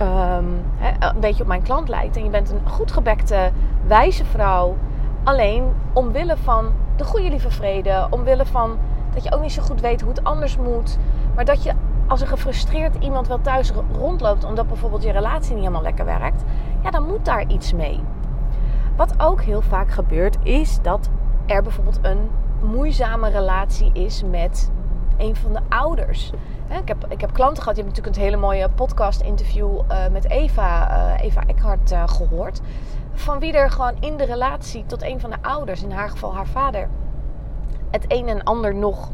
um, 0.00 0.62
een 0.98 1.20
beetje 1.20 1.42
op 1.42 1.48
mijn 1.48 1.62
klant 1.62 1.88
lijkt 1.88 2.16
en 2.16 2.24
je 2.24 2.30
bent 2.30 2.50
een 2.50 2.68
goed 2.68 2.92
gebekte, 2.92 3.50
wijze 3.86 4.24
vrouw, 4.24 4.76
alleen 5.22 5.72
omwille 5.92 6.36
van 6.36 6.72
de 6.96 7.04
goede 7.04 7.28
lieve 7.28 7.50
vrede, 7.50 8.06
omwille 8.10 8.46
van 8.46 8.78
dat 9.14 9.24
je 9.24 9.32
ook 9.32 9.42
niet 9.42 9.52
zo 9.52 9.62
goed 9.62 9.80
weet 9.80 10.00
hoe 10.00 10.10
het 10.10 10.24
anders 10.24 10.56
moet, 10.56 10.98
maar 11.34 11.44
dat 11.44 11.62
je 11.62 11.72
als 12.06 12.20
een 12.20 12.26
gefrustreerd 12.26 12.96
iemand 12.98 13.28
wel 13.28 13.40
thuis 13.40 13.72
rondloopt 13.98 14.44
omdat 14.44 14.66
bijvoorbeeld 14.68 15.02
je 15.02 15.12
relatie 15.12 15.50
niet 15.50 15.60
helemaal 15.60 15.82
lekker 15.82 16.04
werkt, 16.04 16.44
ja, 16.82 16.90
dan 16.90 17.06
moet 17.06 17.24
daar 17.24 17.46
iets 17.46 17.72
mee. 17.72 18.00
Wat 18.96 19.14
ook 19.18 19.42
heel 19.42 19.60
vaak 19.60 19.90
gebeurt, 19.90 20.36
is 20.42 20.78
dat 20.82 21.08
er 21.48 21.62
bijvoorbeeld 21.62 21.98
een 22.02 22.30
moeizame 22.62 23.28
relatie 23.28 23.90
is 23.92 24.22
met 24.22 24.70
een 25.16 25.36
van 25.36 25.52
de 25.52 25.60
ouders. 25.68 26.32
Ik 26.82 26.88
heb, 26.88 27.06
ik 27.08 27.20
heb 27.20 27.32
klanten 27.32 27.62
gehad, 27.62 27.76
je 27.76 27.82
hebt 27.82 27.96
natuurlijk 27.96 28.16
een 28.16 28.30
hele 28.30 28.46
mooie 28.46 28.68
podcast-interview 28.68 29.80
uh, 29.90 30.08
met 30.08 30.30
Eva, 30.30 30.90
uh, 30.90 31.24
Eva 31.24 31.42
Eckhart 31.46 31.92
uh, 31.92 32.02
gehoord. 32.06 32.60
Van 33.12 33.38
wie 33.38 33.52
er 33.52 33.70
gewoon 33.70 33.96
in 34.00 34.16
de 34.16 34.24
relatie 34.24 34.86
tot 34.86 35.02
een 35.02 35.20
van 35.20 35.30
de 35.30 35.36
ouders, 35.42 35.82
in 35.82 35.90
haar 35.90 36.10
geval 36.10 36.34
haar 36.34 36.46
vader, 36.46 36.88
het 37.90 38.04
een 38.08 38.28
en 38.28 38.42
ander 38.42 38.74
nog 38.74 39.10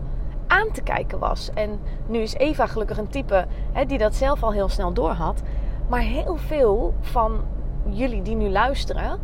aan 0.47 0.71
te 0.73 0.83
kijken 0.83 1.19
was. 1.19 1.51
En 1.55 1.81
nu 2.07 2.19
is 2.19 2.35
Eva 2.35 2.67
gelukkig 2.67 2.99
een 2.99 3.09
type 3.09 3.47
die 3.87 3.99
dat 3.99 4.15
zelf 4.15 4.43
al 4.43 4.53
heel 4.53 4.69
snel 4.69 4.93
door 4.93 5.11
had. 5.11 5.43
Maar 5.89 6.01
heel 6.01 6.37
veel 6.37 6.95
van 7.01 7.41
jullie 7.89 8.23
die 8.23 8.37
nu 8.37 8.51
luisteren, 8.51 9.19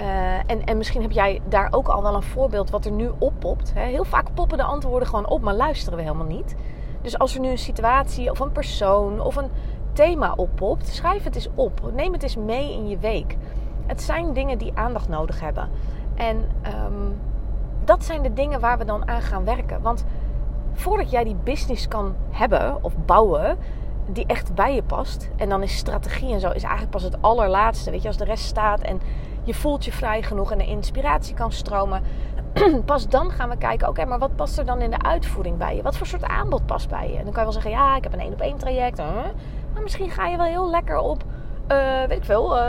uh, 0.00 0.34
en, 0.46 0.64
en 0.64 0.76
misschien 0.76 1.02
heb 1.02 1.10
jij 1.10 1.40
daar 1.48 1.68
ook 1.70 1.88
al 1.88 2.02
wel 2.02 2.14
een 2.14 2.22
voorbeeld 2.22 2.70
wat 2.70 2.84
er 2.84 2.92
nu 2.92 3.10
oppopt. 3.18 3.72
Hè? 3.74 3.84
Heel 3.84 4.04
vaak 4.04 4.34
poppen 4.34 4.58
de 4.58 4.64
antwoorden 4.64 5.08
gewoon 5.08 5.28
op, 5.28 5.40
maar 5.40 5.54
luisteren 5.54 5.98
we 5.98 6.04
helemaal 6.04 6.26
niet. 6.26 6.56
Dus 7.02 7.18
als 7.18 7.34
er 7.34 7.40
nu 7.40 7.48
een 7.48 7.58
situatie 7.58 8.30
of 8.30 8.40
een 8.40 8.52
persoon 8.52 9.20
of 9.20 9.36
een 9.36 9.50
thema 9.92 10.32
oppopt, 10.36 10.88
schrijf 10.88 11.24
het 11.24 11.34
eens 11.34 11.48
op. 11.54 11.92
Neem 11.94 12.12
het 12.12 12.22
eens 12.22 12.36
mee 12.36 12.72
in 12.72 12.88
je 12.88 12.98
week. 12.98 13.36
Het 13.86 14.02
zijn 14.02 14.32
dingen 14.32 14.58
die 14.58 14.72
aandacht 14.74 15.08
nodig 15.08 15.40
hebben. 15.40 15.68
En 16.14 16.36
um, 16.36 17.20
dat 17.84 18.04
zijn 18.04 18.22
de 18.22 18.32
dingen 18.32 18.60
waar 18.60 18.78
we 18.78 18.84
dan 18.84 19.08
aan 19.08 19.22
gaan 19.22 19.44
werken. 19.44 19.82
Want 19.82 20.04
voordat 20.72 21.10
jij 21.10 21.24
die 21.24 21.36
business 21.44 21.88
kan 21.88 22.14
hebben 22.30 22.84
of 22.84 22.92
bouwen 23.06 23.58
die 24.06 24.26
echt 24.26 24.54
bij 24.54 24.74
je 24.74 24.82
past. 24.82 25.30
En 25.36 25.48
dan 25.48 25.62
is 25.62 25.76
strategie 25.76 26.32
en 26.32 26.40
zo 26.40 26.50
is 26.50 26.62
eigenlijk 26.62 26.90
pas 26.90 27.02
het 27.02 27.22
allerlaatste. 27.22 27.90
Weet 27.90 28.02
je, 28.02 28.08
als 28.08 28.16
de 28.16 28.24
rest 28.24 28.44
staat 28.44 28.80
en 28.80 29.00
je 29.50 29.56
voelt 29.56 29.84
je 29.84 29.92
vrij 29.92 30.22
genoeg 30.22 30.52
en 30.52 30.58
de 30.58 30.66
inspiratie 30.66 31.34
kan 31.34 31.52
stromen. 31.52 32.02
Pas 32.84 33.08
dan 33.08 33.30
gaan 33.30 33.48
we 33.48 33.56
kijken, 33.56 33.88
oké, 33.88 34.04
maar 34.04 34.18
wat 34.18 34.36
past 34.36 34.58
er 34.58 34.64
dan 34.64 34.80
in 34.80 34.90
de 34.90 35.02
uitvoering 35.02 35.56
bij 35.56 35.76
je? 35.76 35.82
Wat 35.82 35.96
voor 35.96 36.06
soort 36.06 36.24
aanbod 36.24 36.66
past 36.66 36.88
bij 36.88 37.10
je? 37.10 37.16
En 37.16 37.24
dan 37.24 37.32
kan 37.32 37.44
je 37.46 37.52
wel 37.52 37.62
zeggen, 37.62 37.70
ja, 37.70 37.96
ik 37.96 38.02
heb 38.02 38.12
een 38.12 38.20
één 38.20 38.32
op 38.32 38.40
één 38.40 38.56
traject. 38.56 38.96
Maar 39.72 39.82
misschien 39.82 40.10
ga 40.10 40.26
je 40.26 40.36
wel 40.36 40.46
heel 40.46 40.70
lekker 40.70 40.98
op, 40.98 41.24
uh, 41.68 42.04
weet 42.08 42.18
ik 42.18 42.24
veel, 42.24 42.56
uh, 42.56 42.62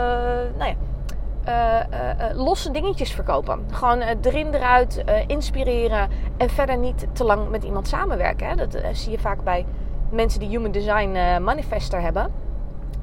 nou 0.58 0.74
ja, 0.74 1.86
uh, 1.90 2.36
losse 2.44 2.70
dingetjes 2.70 3.12
verkopen. 3.12 3.66
Gewoon 3.70 4.00
erin, 4.00 4.54
eruit, 4.54 5.04
inspireren 5.26 6.08
en 6.36 6.50
verder 6.50 6.78
niet 6.78 7.06
te 7.12 7.24
lang 7.24 7.48
met 7.48 7.64
iemand 7.64 7.88
samenwerken. 7.88 8.48
Hè? 8.48 8.54
Dat 8.54 8.76
zie 8.92 9.10
je 9.10 9.18
vaak 9.18 9.44
bij 9.44 9.66
mensen 10.10 10.40
die 10.40 10.48
Human 10.48 10.72
Design 10.72 11.42
Manifester 11.42 12.00
hebben 12.00 12.32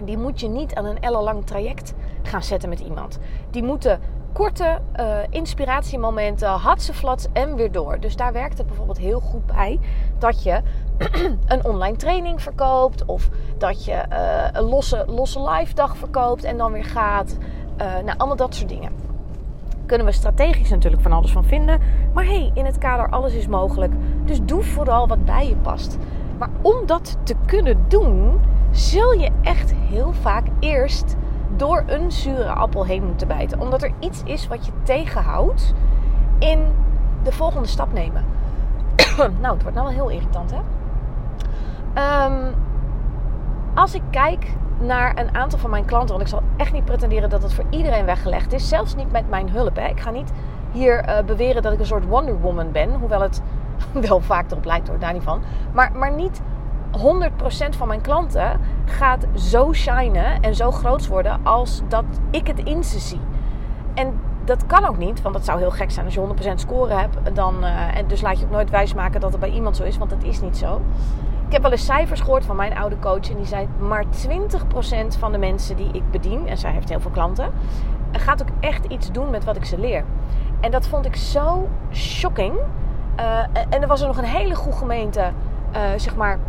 die 0.03 0.17
moet 0.17 0.39
je 0.39 0.48
niet 0.48 0.75
aan 0.75 0.86
een 0.86 1.00
ellenlang 1.00 1.45
traject 1.45 1.93
gaan 2.29 2.43
zetten 2.43 2.69
met 2.69 2.79
iemand. 2.79 3.19
Die 3.50 3.63
moeten 3.63 4.00
korte 4.33 4.79
uh, 5.00 5.17
inspiratiemomenten, 5.29 6.50
hatseflats 6.50 7.27
en 7.33 7.55
weer 7.55 7.71
door. 7.71 8.00
Dus 8.00 8.15
daar 8.15 8.33
werkt 8.33 8.57
het 8.57 8.67
bijvoorbeeld 8.67 8.98
heel 8.98 9.19
goed 9.19 9.45
bij 9.45 9.79
dat 10.17 10.43
je 10.43 10.62
een 11.48 11.65
online 11.65 11.95
training 11.95 12.41
verkoopt 12.41 13.05
of 13.05 13.29
dat 13.57 13.86
je 13.86 14.03
uh, 14.12 14.48
een 14.51 14.63
losse, 14.63 15.03
losse 15.07 15.50
live 15.50 15.74
dag 15.74 15.98
verkoopt 15.98 16.43
en 16.43 16.57
dan 16.57 16.71
weer 16.71 16.86
gaat. 16.86 17.38
Uh, 17.81 17.86
nou, 18.05 18.17
allemaal 18.17 18.36
dat 18.36 18.55
soort 18.55 18.69
dingen. 18.69 18.91
Kunnen 19.86 20.07
we 20.07 20.13
strategisch 20.13 20.69
natuurlijk 20.69 21.01
van 21.01 21.12
alles 21.12 21.31
van 21.31 21.43
vinden. 21.43 21.81
Maar 22.13 22.25
hey, 22.25 22.51
in 22.53 22.65
het 22.65 22.77
kader 22.77 23.09
alles 23.09 23.33
is 23.33 23.48
mogelijk. 23.48 23.93
Dus 24.25 24.39
doe 24.41 24.63
vooral 24.63 25.07
wat 25.07 25.25
bij 25.25 25.48
je 25.48 25.55
past. 25.55 25.98
Maar 26.38 26.50
om 26.62 26.86
dat 26.86 27.17
te 27.24 27.36
kunnen 27.45 27.86
doen, 27.88 28.41
zul 28.71 29.12
je 29.12 29.29
echt 29.41 29.74
heel 29.74 30.13
vaak 30.13 30.45
eerst 30.59 31.15
door 31.60 31.84
een 31.86 32.12
zure 32.12 32.50
appel 32.50 32.86
heen 32.86 33.06
moeten 33.06 33.28
bijten. 33.28 33.60
Omdat 33.60 33.84
er 33.84 33.92
iets 34.00 34.22
is 34.24 34.48
wat 34.48 34.66
je 34.66 34.72
tegenhoudt 34.84 35.74
in 36.39 36.66
de 37.24 37.32
volgende 37.32 37.68
stap 37.68 37.94
nemen. 37.94 38.25
nou, 39.42 39.54
het 39.54 39.62
wordt 39.62 39.78
nou 39.78 39.88
wel 39.88 39.88
heel 39.88 40.10
irritant, 40.10 40.51
hè? 40.51 40.60
Um, 42.25 42.54
als 43.74 43.94
ik 43.94 44.01
kijk 44.10 44.54
naar 44.80 45.18
een 45.18 45.36
aantal 45.36 45.60
van 45.60 45.70
mijn 45.70 45.86
klanten, 45.86 46.10
want 46.10 46.22
ik 46.22 46.28
zal 46.28 46.42
echt 46.58 46.74
niet 46.74 46.86
pretenderen 46.86 47.30
dat 47.30 47.44
het 47.44 47.54
voor 47.54 47.66
iedereen 47.70 48.06
weggelegd 48.06 48.54
is, 48.54 48.68
zelfs 48.68 48.96
niet 48.96 49.12
met 49.12 49.30
mijn 49.30 49.50
hulp. 49.50 49.75
Hè. 49.75 49.88
Ik 49.88 50.00
ga 50.00 50.12
niet 50.12 50.32
hier 50.72 51.10
uh, 51.10 51.20
beweren 51.25 51.62
dat 51.62 51.74
ik 51.74 51.80
een 51.80 51.86
soort 51.86 52.06
Wonder 52.06 52.39
Woman 52.39 52.72
ben, 52.72 52.94
hoewel 52.94 53.22
het 53.22 53.42
wel 54.08 54.20
vaak 54.20 54.51
erop 54.51 54.66
lijkt 54.66 54.88
hoor, 54.88 55.00
daar 55.00 55.13
niet 55.13 55.24
van. 55.24 55.42
Maar, 55.72 55.92
maar 55.92 56.13
niet 56.13 56.42
100% 56.98 57.69
van 57.69 57.88
mijn 57.88 58.01
klanten 58.01 58.60
gaat 58.86 59.25
zo 59.36 59.74
shinen 59.74 60.41
en 60.41 60.55
zo 60.55 60.72
groot 60.72 61.08
worden 61.08 61.39
als 61.43 61.81
dat 61.88 62.03
ik 62.31 62.48
het 62.48 62.60
in 62.60 62.84
ze 62.84 63.00
zie. 63.00 63.22
En 63.93 64.19
dat 64.46 64.65
kan 64.65 64.86
ook 64.86 64.98
niet, 64.98 65.22
want 65.22 65.36
dat 65.36 65.46
zou 65.46 65.60
heel 65.60 65.72
gek 65.72 65.91
zijn 65.91 66.05
als 66.05 66.13
je 66.13 66.51
100% 66.51 66.53
score 66.55 66.93
hebt. 66.93 67.36
Dan, 67.36 67.63
uh, 67.63 67.98
en 67.98 68.08
dus 68.08 68.22
laat 68.22 68.39
je 68.39 68.46
ook 68.46 68.51
nooit 68.51 68.69
wijsmaken 68.69 69.22
dat 69.22 69.31
het 69.31 69.39
bij 69.39 69.50
iemand 69.50 69.75
zo 69.75 69.84
is, 69.84 69.98
want 69.98 70.10
dat 70.10 70.24
is 70.24 70.41
niet 70.41 70.58
zo. 70.58 70.81
Ik 71.46 71.55
heb 71.55 71.62
wel 71.62 71.72
eens 71.72 71.86
cijfers 71.86 72.22
gehoord 72.22 72.46
van 72.46 72.55
mijn 72.55 72.77
oude 72.77 73.00
coach 73.00 73.29
en 73.29 73.36
die 73.36 73.46
zei 73.46 73.67
maar 73.79 74.05
20% 74.05 74.08
van 75.19 75.31
de 75.31 75.38
mensen 75.38 75.75
die 75.75 75.91
ik 75.91 76.12
bedien, 76.12 76.48
en 76.48 76.58
zij 76.58 76.72
heeft 76.72 76.89
heel 76.89 77.00
veel 77.00 77.12
klanten, 77.12 77.51
gaat 78.12 78.41
ook 78.41 78.50
echt 78.60 78.86
iets 78.86 79.12
doen 79.12 79.29
met 79.29 79.43
wat 79.43 79.55
ik 79.55 79.65
ze 79.65 79.79
leer. 79.79 80.03
En 80.60 80.72
dat 80.72 80.88
vond 80.88 81.05
ik 81.05 81.15
zo 81.15 81.67
shocking. 81.91 82.53
Uh, 83.19 83.39
en 83.69 83.81
er 83.81 83.88
was 83.88 84.01
er 84.01 84.08
nog 84.08 84.17
een 84.17 84.24
hele 84.24 84.55
goede 84.55 84.77
gemeente, 84.77 85.31
uh, 85.75 85.79
zeg 85.96 86.15
maar, 86.15 86.39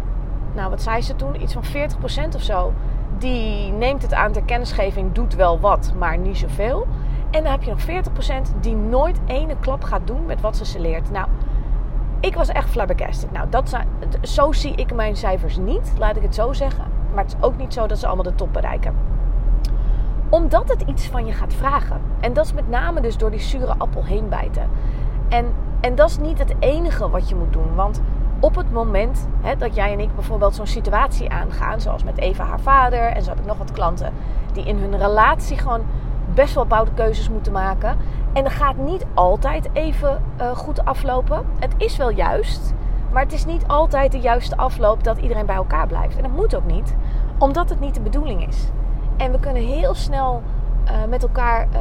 nou 0.55 0.71
wat 0.71 0.83
zei 0.83 1.03
ze 1.03 1.17
toen? 1.17 1.43
Iets 1.43 1.53
van 1.53 1.65
40% 1.65 2.35
of 2.35 2.43
zo. 2.43 2.73
Die 3.19 3.73
neemt 3.73 4.03
het 4.03 4.15
aan 4.15 4.33
ter 4.33 4.43
kennisgeving, 4.43 5.13
doet 5.13 5.35
wel 5.35 5.61
wat, 5.61 5.93
maar 5.99 6.19
niet 6.19 6.39
zoveel. 6.39 6.87
En 7.31 7.43
dan 7.43 7.53
heb 7.53 7.63
je 7.63 7.71
nog 7.71 8.05
40% 8.55 8.61
die 8.61 8.75
nooit 8.75 9.21
ene 9.27 9.57
klap 9.61 9.85
gaat 9.85 10.07
doen 10.07 10.27
met 10.27 10.41
wat 10.41 10.57
ze 10.57 10.65
ze 10.65 10.81
leert. 10.81 11.11
Nou, 11.11 11.27
ik 12.21 12.35
was 12.35 12.49
echt 12.49 12.71
flabbergasted. 12.71 13.33
Nou, 13.33 13.49
dat 13.51 13.77
zo 14.23 14.53
zie 14.53 14.75
ik 14.75 14.95
mijn 14.95 15.17
cijfers 15.17 15.57
niet, 15.57 15.93
laat 15.99 16.17
ik 16.17 16.23
het 16.23 16.35
zo 16.35 16.53
zeggen. 16.53 16.85
Maar 17.15 17.25
het 17.25 17.35
is 17.39 17.43
ook 17.45 17.57
niet 17.57 17.73
zo 17.73 17.87
dat 17.87 17.99
ze 17.99 18.07
allemaal 18.07 18.25
de 18.25 18.35
top 18.35 18.53
bereiken. 18.53 18.95
Omdat 20.29 20.69
het 20.69 20.83
iets 20.83 21.07
van 21.07 21.27
je 21.27 21.33
gaat 21.33 21.55
vragen. 21.55 22.01
En 22.21 22.33
dat 22.33 22.45
is 22.45 22.53
met 22.53 22.69
name 22.69 23.01
dus 23.01 23.17
door 23.17 23.31
die 23.31 23.41
zure 23.41 23.75
appel 23.79 24.05
heen 24.05 24.29
bijten. 24.29 24.69
En, 25.29 25.47
en 25.81 25.95
dat 25.95 26.11
is 26.11 26.19
niet 26.19 26.39
het 26.39 26.55
enige 26.59 27.11
wat 27.11 27.29
je 27.29 27.35
moet 27.35 27.53
doen. 27.53 27.75
Want 27.75 28.03
op 28.41 28.55
het 28.55 28.73
moment 28.73 29.29
hè, 29.41 29.57
dat 29.57 29.75
jij 29.75 29.93
en 29.93 30.01
ik 30.01 30.15
bijvoorbeeld 30.15 30.55
zo'n 30.55 30.67
situatie 30.67 31.31
aangaan, 31.31 31.81
zoals 31.81 32.05
met 32.05 32.19
Eva 32.19 32.45
haar 32.45 32.61
vader, 32.61 33.01
en 33.01 33.23
zo 33.23 33.31
heb 33.31 33.39
ik 33.39 33.47
nog 33.47 33.59
wat 33.59 33.73
klanten 33.73 34.13
die 34.53 34.65
in 34.65 34.77
hun 34.77 34.99
relatie 34.99 35.59
gewoon 35.59 35.83
best 36.35 36.55
wel 36.55 36.67
bouwde 36.67 36.93
keuzes 36.95 37.29
moeten 37.29 37.53
maken. 37.53 37.97
En 38.33 38.43
dat 38.43 38.53
gaat 38.53 38.77
niet 38.77 39.07
altijd 39.15 39.69
even 39.73 40.23
uh, 40.41 40.51
goed 40.51 40.85
aflopen. 40.85 41.45
Het 41.59 41.75
is 41.77 41.97
wel 41.97 42.11
juist, 42.11 42.75
maar 43.13 43.23
het 43.23 43.33
is 43.33 43.45
niet 43.45 43.67
altijd 43.67 44.13
de 44.13 44.21
juiste 44.21 44.57
afloop 44.57 45.05
dat 45.05 45.19
iedereen 45.19 45.47
bij 45.47 45.55
elkaar 45.55 45.87
blijft. 45.87 46.17
En 46.17 46.23
dat 46.23 46.33
moet 46.33 46.57
ook 46.57 46.67
niet, 46.67 46.97
omdat 47.39 47.69
het 47.69 47.81
niet 47.81 47.95
de 47.95 48.01
bedoeling 48.01 48.49
is. 48.49 48.69
En 49.17 49.33
we 49.33 49.41
kunnen 49.41 49.63
heel 49.63 49.95
snel 49.95 50.43
uh, 50.85 50.91
met 51.09 51.23
elkaar 51.23 51.69
uh, 51.73 51.79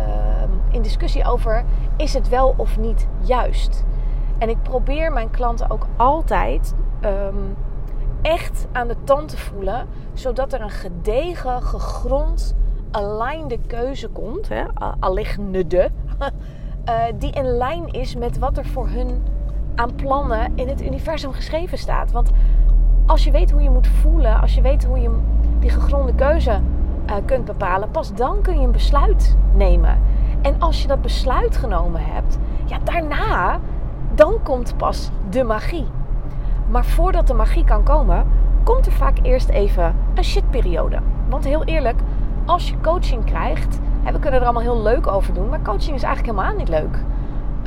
in 0.71 0.81
discussie 0.81 1.25
over: 1.25 1.63
is 1.97 2.13
het 2.13 2.29
wel 2.29 2.53
of 2.57 2.77
niet 2.77 3.07
juist? 3.19 3.85
En 4.39 4.49
ik 4.49 4.61
probeer 4.61 5.11
mijn 5.11 5.29
klanten 5.29 5.69
ook 5.69 5.87
altijd 5.95 6.75
um, 7.05 7.55
echt 8.21 8.67
aan 8.71 8.87
de 8.87 8.95
tand 9.03 9.29
te 9.29 9.37
voelen, 9.37 9.87
zodat 10.13 10.53
er 10.53 10.61
een 10.61 10.69
gedegen, 10.69 11.61
gegrond, 11.61 12.55
alignede 12.91 13.59
keuze 13.67 14.07
komt, 14.07 14.49
hè, 14.49 14.63
alignende, 14.99 15.91
uh, 16.85 16.95
die 17.19 17.31
in 17.31 17.45
lijn 17.45 17.87
is 17.87 18.15
met 18.15 18.37
wat 18.37 18.57
er 18.57 18.65
voor 18.65 18.87
hun 18.87 19.23
aan 19.75 19.95
plannen 19.95 20.51
in 20.55 20.67
het 20.67 20.81
universum 20.81 21.31
geschreven 21.31 21.77
staat. 21.77 22.11
Want 22.11 22.31
als 23.05 23.23
je 23.23 23.31
weet 23.31 23.51
hoe 23.51 23.61
je 23.61 23.69
moet 23.69 23.87
voelen, 23.87 24.41
als 24.41 24.55
je 24.55 24.61
weet 24.61 24.85
hoe 24.85 24.99
je 24.99 25.17
die 25.59 25.69
gegronde 25.69 26.15
keuze 26.15 26.61
uh, 27.09 27.15
kunt 27.25 27.45
bepalen, 27.45 27.91
pas 27.91 28.13
dan 28.13 28.41
kun 28.41 28.59
je 28.59 28.65
een 28.65 28.71
besluit 28.71 29.37
nemen. 29.53 29.99
En 30.41 30.59
als 30.59 30.81
je 30.81 30.87
dat 30.87 31.01
besluit 31.01 31.57
genomen 31.57 32.01
hebt, 32.03 32.37
ja, 32.65 32.79
daarna 32.83 33.59
dan 34.19 34.39
komt 34.43 34.73
pas 34.77 35.09
de 35.29 35.43
magie. 35.43 35.87
Maar 36.69 36.85
voordat 36.85 37.27
de 37.27 37.33
magie 37.33 37.63
kan 37.63 37.83
komen, 37.83 38.27
komt 38.63 38.85
er 38.85 38.91
vaak 38.91 39.17
eerst 39.21 39.49
even 39.49 39.95
een 40.13 40.23
shitperiode. 40.23 40.99
Want 41.29 41.43
heel 41.43 41.63
eerlijk, 41.63 41.99
als 42.45 42.69
je 42.69 42.75
coaching 42.81 43.23
krijgt, 43.25 43.79
hè, 44.03 44.11
we 44.11 44.19
kunnen 44.19 44.39
er 44.39 44.45
allemaal 44.45 44.61
heel 44.63 44.81
leuk 44.81 45.07
over 45.07 45.33
doen, 45.33 45.49
maar 45.49 45.61
coaching 45.61 45.95
is 45.95 46.03
eigenlijk 46.03 46.35
helemaal 46.35 46.57
niet 46.57 46.69
leuk. 46.69 46.97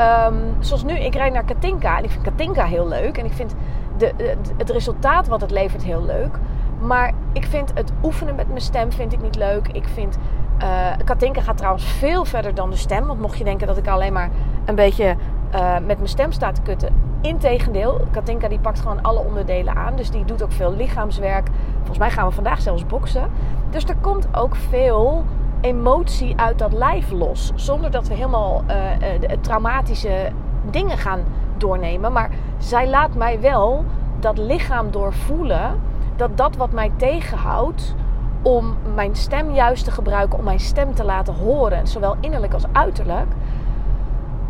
Um, 0.01 0.57
zoals 0.59 0.85
nu, 0.85 0.93
ik 0.93 1.15
rijd 1.15 1.33
naar 1.33 1.45
Katinka 1.45 1.99
en 1.99 2.05
ik 2.05 2.11
vind 2.11 2.23
Katinka 2.23 2.65
heel 2.65 2.89
leuk. 2.89 3.19
En 3.19 3.25
ik 3.25 3.33
vind 3.33 3.55
de, 3.97 4.37
het 4.57 4.71
resultaat 4.71 5.29
wat 5.29 5.41
het 5.41 5.51
levert 5.51 5.83
heel 5.83 6.05
leuk. 6.05 6.39
Maar 6.81 7.13
ik 7.33 7.45
vind 7.45 7.71
het 7.75 7.93
oefenen 8.03 8.35
met 8.35 8.49
mijn 8.49 8.61
stem 8.61 8.93
vind 8.93 9.13
ik 9.13 9.23
niet 9.23 9.37
leuk. 9.37 9.69
Ik 9.69 9.89
vind. 9.89 10.19
Uh, 10.63 10.87
Katinka 11.05 11.41
gaat 11.41 11.57
trouwens 11.57 11.85
veel 11.85 12.25
verder 12.25 12.55
dan 12.55 12.71
de 12.71 12.77
stem. 12.77 13.07
Want 13.07 13.21
mocht 13.21 13.39
je 13.39 13.45
denken 13.45 13.67
dat 13.67 13.77
ik 13.77 13.89
alleen 13.89 14.13
maar 14.13 14.31
een 14.65 14.75
beetje 14.75 15.17
uh, 15.55 15.73
met 15.73 15.97
mijn 15.97 16.09
stem 16.09 16.33
sta 16.33 16.53
te 16.53 16.63
kutten. 16.63 16.95
Integendeel, 17.21 18.01
Katinka 18.11 18.49
die 18.49 18.59
pakt 18.59 18.81
gewoon 18.81 19.03
alle 19.03 19.19
onderdelen 19.19 19.77
aan. 19.77 19.97
Dus 19.97 20.11
die 20.11 20.25
doet 20.25 20.43
ook 20.43 20.53
veel 20.53 20.75
lichaamswerk. 20.75 21.49
Volgens 21.77 21.99
mij 21.99 22.11
gaan 22.11 22.29
we 22.29 22.35
vandaag 22.35 22.61
zelfs 22.61 22.87
boksen. 22.87 23.31
Dus 23.71 23.85
er 23.85 23.97
komt 24.01 24.29
ook 24.37 24.57
veel 24.57 25.25
emotie 25.61 26.37
uit 26.37 26.59
dat 26.59 26.73
lijf 26.73 27.11
los. 27.11 27.53
Zonder 27.55 27.91
dat 27.91 28.09
we 28.09 28.15
helemaal 28.15 28.65
uh, 28.69 28.75
uh, 28.75 29.37
traumatische 29.41 30.31
dingen 30.71 30.99
gaan 30.99 31.21
doornemen. 31.57 32.13
Maar 32.13 32.31
zij 32.59 32.89
laat 32.89 33.15
mij 33.15 33.41
wel 33.41 33.85
dat 34.21 34.39
lichaam 34.39 34.91
doorvoelen. 34.91 35.81
Dat 36.17 36.37
dat 36.37 36.57
wat 36.57 36.73
mij 36.73 36.93
tegenhoudt 36.97 37.95
om 38.43 38.77
mijn 38.95 39.17
stem 39.17 39.51
juist 39.51 39.85
te 39.85 39.91
gebruiken. 39.91 40.39
Om 40.39 40.45
mijn 40.45 40.61
stem 40.61 40.95
te 40.95 41.05
laten 41.05 41.35
horen. 41.35 41.87
Zowel 41.87 42.17
innerlijk 42.21 42.55
als 42.55 42.65
uiterlijk 42.73 43.29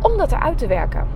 om 0.03 0.17
dat 0.17 0.31
eruit 0.31 0.57
te 0.57 0.67
werken. 0.67 1.07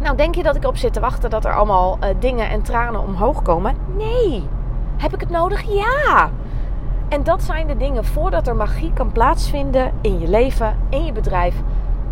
Nou, 0.00 0.16
denk 0.16 0.34
je 0.34 0.42
dat 0.42 0.56
ik 0.56 0.64
op 0.64 0.76
zit 0.76 0.92
te 0.92 1.00
wachten 1.00 1.30
dat 1.30 1.44
er 1.44 1.54
allemaal 1.54 1.98
uh, 2.00 2.08
dingen 2.18 2.48
en 2.48 2.62
tranen 2.62 3.02
omhoog 3.02 3.42
komen? 3.42 3.76
Nee. 3.96 4.48
Heb 4.96 5.14
ik 5.14 5.20
het 5.20 5.30
nodig? 5.30 5.62
Ja. 5.62 6.30
En 7.08 7.22
dat 7.22 7.42
zijn 7.42 7.66
de 7.66 7.76
dingen 7.76 8.04
voordat 8.04 8.46
er 8.46 8.56
magie 8.56 8.92
kan 8.92 9.12
plaatsvinden 9.12 9.92
in 10.00 10.18
je 10.18 10.28
leven, 10.28 10.76
in 10.88 11.04
je 11.04 11.12
bedrijf, 11.12 11.54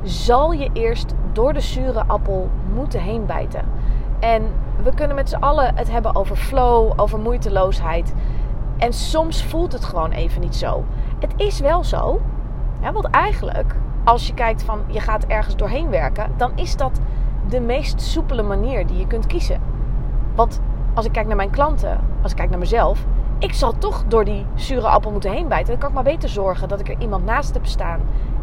zal 0.02 0.52
je 0.52 0.70
eerst 0.72 1.14
door 1.32 1.52
de 1.52 1.60
zure 1.60 2.04
appel 2.06 2.50
moeten 2.74 3.00
heen 3.00 3.26
bijten. 3.26 3.64
En 4.20 4.42
we 4.82 4.94
kunnen 4.94 5.16
met 5.16 5.28
z'n 5.28 5.42
allen 5.42 5.76
het 5.76 5.90
hebben 5.90 6.16
over 6.16 6.36
flow, 6.36 6.92
over 6.96 7.18
moeiteloosheid. 7.18 8.14
En 8.78 8.92
soms 8.92 9.44
voelt 9.44 9.72
het 9.72 9.84
gewoon 9.84 10.10
even 10.10 10.40
niet 10.40 10.56
zo. 10.56 10.84
Het 11.18 11.32
is 11.36 11.60
wel 11.60 11.84
zo. 11.84 12.20
Want 12.92 13.04
eigenlijk 13.04 13.74
als 14.04 14.26
je 14.26 14.34
kijkt 14.34 14.62
van 14.62 14.80
je 14.86 15.00
gaat 15.00 15.24
ergens 15.24 15.56
doorheen 15.56 15.90
werken, 15.90 16.30
dan 16.36 16.52
is 16.54 16.76
dat 16.76 17.00
de 17.48 17.60
meest 17.60 18.00
soepele 18.00 18.42
manier 18.42 18.86
die 18.86 18.98
je 18.98 19.06
kunt 19.06 19.26
kiezen. 19.26 19.60
Want 20.34 20.60
als 20.94 21.04
ik 21.06 21.12
kijk 21.12 21.26
naar 21.26 21.36
mijn 21.36 21.50
klanten, 21.50 22.00
als 22.22 22.30
ik 22.30 22.36
kijk 22.36 22.50
naar 22.50 22.58
mezelf, 22.58 23.04
ik 23.38 23.52
zal 23.52 23.78
toch 23.78 24.04
door 24.08 24.24
die 24.24 24.46
zure 24.54 24.88
appel 24.88 25.10
moeten 25.10 25.32
heen 25.32 25.48
bijten. 25.48 25.70
Dan 25.70 25.78
kan 25.78 25.88
ik 25.88 25.94
maar 25.94 26.04
beter 26.04 26.28
zorgen 26.28 26.68
dat 26.68 26.80
ik 26.80 26.88
er 26.88 27.00
iemand 27.00 27.24
naast 27.24 27.54
heb 27.54 27.66
staan 27.66 28.00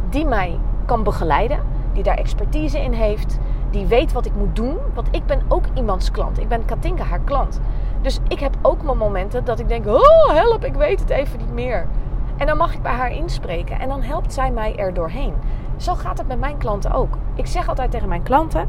die 0.10 0.26
mij 0.26 0.60
kan 0.86 1.04
begeleiden, 1.04 1.60
die 1.94 2.04
daar 2.04 2.18
expertise 2.18 2.80
in 2.80 2.94
heeft, 2.94 3.40
die 3.70 3.86
weet 3.86 4.12
wat 4.12 4.26
ik 4.26 4.36
moet 4.36 4.56
doen. 4.56 4.78
Want 4.94 5.08
ik 5.12 5.26
ben 5.26 5.42
ook 5.48 5.66
iemands 5.74 6.12
klant. 6.12 6.40
Ik 6.40 6.48
ben 6.48 6.66
Katinka 6.66 7.04
haar 7.04 7.20
klant. 7.20 7.62
Dus 8.02 8.20
ik 8.28 8.40
heb 8.40 8.58
ook 8.62 8.84
mijn 8.84 8.98
momenten 8.98 9.46
dat 9.46 9.60
ik 9.60 9.68
denk: 9.68 9.88
oh 9.88 10.30
help, 10.30 10.66
ik 10.66 10.74
weet 10.74 11.00
het 11.00 11.10
even 11.10 11.40
niet 11.40 11.54
meer. 11.54 11.88
En 12.42 12.48
dan 12.48 12.58
mag 12.58 12.74
ik 12.74 12.82
bij 12.82 12.92
haar 12.92 13.12
inspreken 13.12 13.80
en 13.80 13.88
dan 13.88 14.02
helpt 14.02 14.34
zij 14.34 14.52
mij 14.52 14.76
er 14.76 14.94
doorheen. 14.94 15.34
Zo 15.78 15.96
gaat 15.96 16.18
het 16.18 16.28
met 16.28 16.40
mijn 16.40 16.58
klanten 16.58 16.92
ook. 16.92 17.18
Ik 17.36 17.48
zeg 17.48 17.68
altijd 17.68 17.92
tegen 17.92 18.08
mijn 18.08 18.24
klanten, 18.24 18.68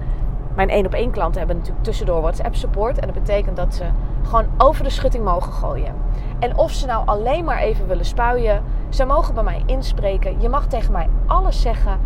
mijn 0.54 0.68
één 0.68 0.86
op 0.86 0.92
één 0.92 1.10
klanten 1.10 1.38
hebben 1.38 1.56
natuurlijk 1.56 1.84
tussendoor 1.84 2.20
WhatsApp 2.20 2.54
support. 2.54 2.98
En 2.98 3.06
dat 3.06 3.14
betekent 3.14 3.56
dat 3.56 3.74
ze 3.74 3.84
gewoon 4.22 4.46
over 4.58 4.84
de 4.84 4.90
schutting 4.90 5.24
mogen 5.24 5.52
gooien. 5.52 5.94
En 6.38 6.56
of 6.56 6.70
ze 6.70 6.86
nou 6.86 7.06
alleen 7.06 7.44
maar 7.44 7.58
even 7.58 7.86
willen 7.86 8.04
spuien, 8.04 8.62
ze 8.88 9.04
mogen 9.04 9.34
bij 9.34 9.42
mij 9.42 9.62
inspreken. 9.66 10.40
Je 10.40 10.48
mag 10.48 10.66
tegen 10.66 10.92
mij 10.92 11.08
alles 11.26 11.60
zeggen. 11.60 12.00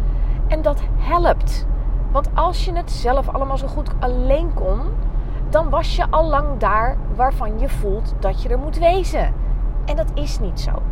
En 0.48 0.62
dat 0.62 0.80
helpt. 0.98 1.66
Want 2.12 2.28
als 2.34 2.64
je 2.64 2.72
het 2.72 2.90
zelf 2.90 3.28
allemaal 3.28 3.58
zo 3.58 3.66
goed 3.66 3.90
alleen 3.98 4.54
kon, 4.54 4.80
dan 5.48 5.70
was 5.70 5.96
je 5.96 6.06
al 6.10 6.24
lang 6.24 6.58
daar 6.58 6.96
waarvan 7.14 7.58
je 7.58 7.68
voelt 7.68 8.14
dat 8.20 8.42
je 8.42 8.48
er 8.48 8.58
moet 8.58 8.78
wezen. 8.78 9.34
En 9.84 9.96
dat 9.96 10.10
is 10.14 10.38
niet 10.38 10.60
zo. 10.60 10.82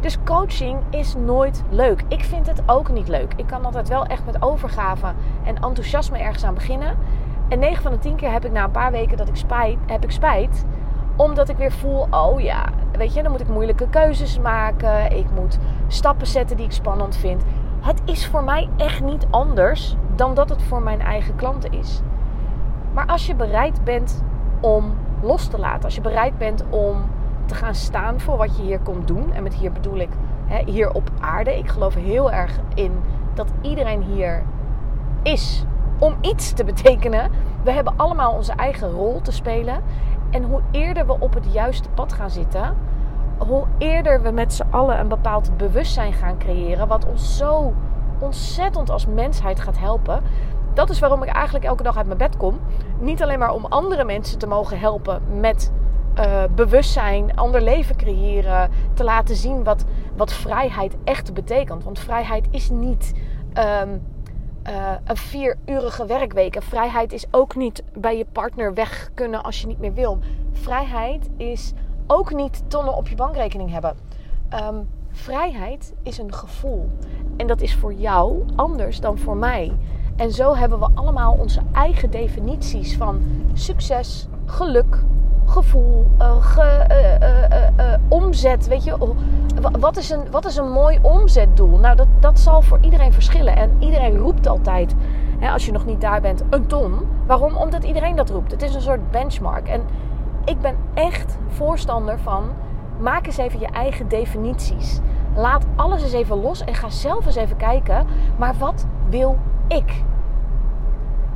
Dus 0.00 0.18
coaching 0.24 0.78
is 0.90 1.14
nooit 1.14 1.62
leuk. 1.70 2.04
Ik 2.08 2.24
vind 2.24 2.46
het 2.46 2.62
ook 2.66 2.88
niet 2.88 3.08
leuk. 3.08 3.32
Ik 3.36 3.46
kan 3.46 3.64
altijd 3.64 3.88
wel 3.88 4.06
echt 4.06 4.26
met 4.26 4.42
overgave 4.42 5.06
en 5.44 5.54
enthousiasme 5.54 6.18
ergens 6.18 6.44
aan 6.44 6.54
beginnen. 6.54 6.96
En 7.48 7.58
9 7.58 7.82
van 7.82 7.92
de 7.92 7.98
10 7.98 8.16
keer 8.16 8.32
heb 8.32 8.44
ik 8.44 8.52
na 8.52 8.64
een 8.64 8.70
paar 8.70 8.90
weken 8.90 9.16
dat 9.16 9.28
ik 9.28 9.36
spijt, 9.36 9.78
heb 9.86 10.04
ik 10.04 10.10
spijt. 10.10 10.64
Omdat 11.16 11.48
ik 11.48 11.56
weer 11.56 11.72
voel, 11.72 12.06
oh 12.10 12.40
ja, 12.40 12.68
weet 12.92 13.14
je, 13.14 13.22
dan 13.22 13.30
moet 13.30 13.40
ik 13.40 13.48
moeilijke 13.48 13.88
keuzes 13.88 14.38
maken. 14.38 15.16
Ik 15.16 15.26
moet 15.34 15.58
stappen 15.88 16.26
zetten 16.26 16.56
die 16.56 16.66
ik 16.66 16.72
spannend 16.72 17.16
vind. 17.16 17.42
Het 17.80 18.00
is 18.04 18.26
voor 18.26 18.44
mij 18.44 18.68
echt 18.76 19.02
niet 19.02 19.26
anders 19.30 19.96
dan 20.14 20.34
dat 20.34 20.48
het 20.48 20.62
voor 20.62 20.82
mijn 20.82 21.00
eigen 21.00 21.36
klanten 21.36 21.72
is. 21.72 22.00
Maar 22.92 23.06
als 23.06 23.26
je 23.26 23.34
bereid 23.34 23.84
bent 23.84 24.24
om 24.60 24.94
los 25.22 25.46
te 25.46 25.58
laten, 25.58 25.84
als 25.84 25.94
je 25.94 26.00
bereid 26.00 26.38
bent 26.38 26.64
om 26.70 27.04
te 27.44 27.54
gaan 27.54 27.74
staan 27.74 28.20
voor 28.20 28.36
wat 28.36 28.56
je 28.56 28.62
hier 28.62 28.80
komt 28.80 29.06
doen. 29.08 29.32
En 29.32 29.42
met 29.42 29.54
hier 29.54 29.72
bedoel 29.72 29.98
ik 29.98 30.10
hè, 30.46 30.70
hier 30.70 30.92
op 30.92 31.10
aarde. 31.20 31.58
Ik 31.58 31.68
geloof 31.68 31.94
heel 31.94 32.30
erg 32.32 32.58
in 32.74 32.92
dat 33.34 33.48
iedereen 33.60 34.02
hier 34.02 34.42
is 35.22 35.64
om 35.98 36.14
iets 36.20 36.52
te 36.52 36.64
betekenen. 36.64 37.30
We 37.62 37.72
hebben 37.72 37.96
allemaal 37.96 38.32
onze 38.32 38.52
eigen 38.52 38.90
rol 38.90 39.20
te 39.20 39.32
spelen. 39.32 39.82
En 40.30 40.42
hoe 40.42 40.60
eerder 40.70 41.06
we 41.06 41.16
op 41.18 41.34
het 41.34 41.52
juiste 41.52 41.88
pad 41.88 42.12
gaan 42.12 42.30
zitten, 42.30 42.76
hoe 43.38 43.64
eerder 43.78 44.22
we 44.22 44.30
met 44.30 44.52
z'n 44.52 44.66
allen 44.70 45.00
een 45.00 45.08
bepaald 45.08 45.56
bewustzijn 45.56 46.12
gaan 46.12 46.38
creëren, 46.38 46.88
wat 46.88 47.06
ons 47.06 47.36
zo 47.36 47.74
ontzettend 48.18 48.90
als 48.90 49.06
mensheid 49.06 49.60
gaat 49.60 49.78
helpen. 49.78 50.22
Dat 50.74 50.90
is 50.90 50.98
waarom 50.98 51.22
ik 51.22 51.28
eigenlijk 51.28 51.64
elke 51.64 51.82
dag 51.82 51.96
uit 51.96 52.06
mijn 52.06 52.18
bed 52.18 52.36
kom. 52.36 52.60
Niet 52.98 53.22
alleen 53.22 53.38
maar 53.38 53.52
om 53.52 53.64
andere 53.64 54.04
mensen 54.04 54.38
te 54.38 54.46
mogen 54.46 54.78
helpen 54.78 55.22
met 55.40 55.72
uh, 56.20 56.42
bewustzijn, 56.54 57.36
ander 57.36 57.62
leven 57.62 57.96
creëren. 57.96 58.70
Te 58.94 59.04
laten 59.04 59.36
zien 59.36 59.64
wat, 59.64 59.84
wat 60.16 60.32
vrijheid 60.32 60.96
echt 61.04 61.34
betekent. 61.34 61.84
Want 61.84 61.98
vrijheid 61.98 62.46
is 62.50 62.70
niet 62.70 63.12
ehm, 63.52 63.88
uh, 64.68 64.92
een 65.04 65.16
vierurige 65.16 66.06
werkweek. 66.06 66.56
En 66.56 66.62
vrijheid 66.62 67.12
is 67.12 67.26
ook 67.30 67.54
niet 67.54 67.82
bij 67.92 68.16
je 68.16 68.26
partner 68.32 68.74
weg 68.74 69.10
kunnen 69.14 69.42
als 69.42 69.60
je 69.60 69.66
niet 69.66 69.78
meer 69.78 69.94
wil. 69.94 70.18
Vrijheid 70.52 71.28
is 71.36 71.72
ook 72.06 72.34
niet 72.34 72.62
tonnen 72.68 72.96
op 72.96 73.08
je 73.08 73.14
bankrekening 73.14 73.70
hebben. 73.70 73.96
Um, 74.68 74.88
vrijheid 75.10 75.94
is 76.02 76.18
een 76.18 76.34
gevoel. 76.34 76.90
En 77.36 77.46
dat 77.46 77.60
is 77.60 77.74
voor 77.74 77.92
jou 77.92 78.44
anders 78.56 79.00
dan 79.00 79.18
voor 79.18 79.36
mij. 79.36 79.72
En 80.16 80.32
zo 80.32 80.54
hebben 80.54 80.78
we 80.78 80.90
allemaal 80.94 81.36
onze 81.40 81.60
eigen 81.72 82.10
definities 82.10 82.96
van 82.96 83.22
succes, 83.54 84.26
geluk, 84.46 85.02
gevoel, 85.50 86.06
uh, 86.18 86.36
uh, 87.78 87.94
omzet. 88.08 88.68
Weet 88.68 88.84
je, 88.84 89.14
wat 89.80 89.96
is, 89.96 90.10
een, 90.10 90.30
wat 90.30 90.44
is 90.44 90.56
een 90.56 90.70
mooi 90.70 90.98
omzetdoel? 91.02 91.78
Nou, 91.78 91.96
dat, 91.96 92.06
dat 92.20 92.38
zal 92.40 92.62
voor 92.62 92.78
iedereen 92.80 93.12
verschillen. 93.12 93.56
En 93.56 93.76
iedereen 93.78 94.16
roept 94.16 94.46
altijd, 94.46 94.94
hè, 95.38 95.50
als 95.50 95.66
je 95.66 95.72
nog 95.72 95.86
niet 95.86 96.00
daar 96.00 96.20
bent, 96.20 96.42
een 96.50 96.66
ton. 96.66 96.98
Waarom? 97.26 97.56
Omdat 97.56 97.84
iedereen 97.84 98.16
dat 98.16 98.30
roept. 98.30 98.50
Het 98.50 98.62
is 98.62 98.74
een 98.74 98.80
soort 98.80 99.10
benchmark. 99.10 99.68
En 99.68 99.82
ik 100.44 100.60
ben 100.60 100.76
echt 100.94 101.38
voorstander 101.48 102.18
van, 102.18 102.44
maak 102.98 103.26
eens 103.26 103.36
even 103.36 103.60
je 103.60 103.66
eigen 103.68 104.08
definities. 104.08 105.00
Laat 105.34 105.64
alles 105.76 106.02
eens 106.02 106.12
even 106.12 106.40
los 106.40 106.64
en 106.64 106.74
ga 106.74 106.88
zelf 106.88 107.26
eens 107.26 107.36
even 107.36 107.56
kijken, 107.56 108.06
maar 108.36 108.54
wat 108.58 108.86
wil 109.08 109.38
ik? 109.68 110.02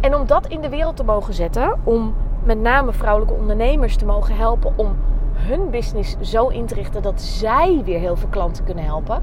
En 0.01 0.15
om 0.15 0.27
dat 0.27 0.47
in 0.47 0.61
de 0.61 0.69
wereld 0.69 0.97
te 0.97 1.05
mogen 1.05 1.35
zetten, 1.35 1.79
om 1.85 2.15
met 2.45 2.61
name 2.61 2.93
vrouwelijke 2.93 3.35
ondernemers 3.35 3.97
te 3.97 4.07
mogen 4.07 4.37
helpen 4.37 4.73
om 4.77 4.97
hun 5.33 5.71
business 5.71 6.17
zo 6.21 6.49
in 6.49 6.67
te 6.67 6.75
richten 6.75 7.03
dat 7.03 7.21
zij 7.21 7.83
weer 7.85 7.99
heel 7.99 8.17
veel 8.17 8.29
klanten 8.29 8.65
kunnen 8.65 8.85
helpen. 8.85 9.23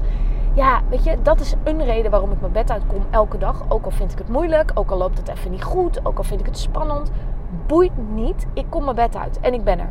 Ja, 0.54 0.80
weet 0.88 1.04
je, 1.04 1.16
dat 1.22 1.40
is 1.40 1.54
een 1.64 1.84
reden 1.84 2.10
waarom 2.10 2.32
ik 2.32 2.40
mijn 2.40 2.52
bed 2.52 2.70
uitkom 2.70 3.06
elke 3.10 3.38
dag. 3.38 3.64
Ook 3.68 3.84
al 3.84 3.90
vind 3.90 4.12
ik 4.12 4.18
het 4.18 4.28
moeilijk, 4.28 4.70
ook 4.74 4.90
al 4.90 4.98
loopt 4.98 5.18
het 5.18 5.28
even 5.28 5.50
niet 5.50 5.62
goed, 5.62 6.06
ook 6.06 6.18
al 6.18 6.24
vind 6.24 6.40
ik 6.40 6.46
het 6.46 6.58
spannend. 6.58 7.10
Boeit 7.66 7.92
niet, 8.14 8.46
ik 8.52 8.66
kom 8.68 8.84
mijn 8.84 8.96
bed 8.96 9.16
uit 9.16 9.40
en 9.40 9.54
ik 9.54 9.64
ben 9.64 9.78
er. 9.78 9.90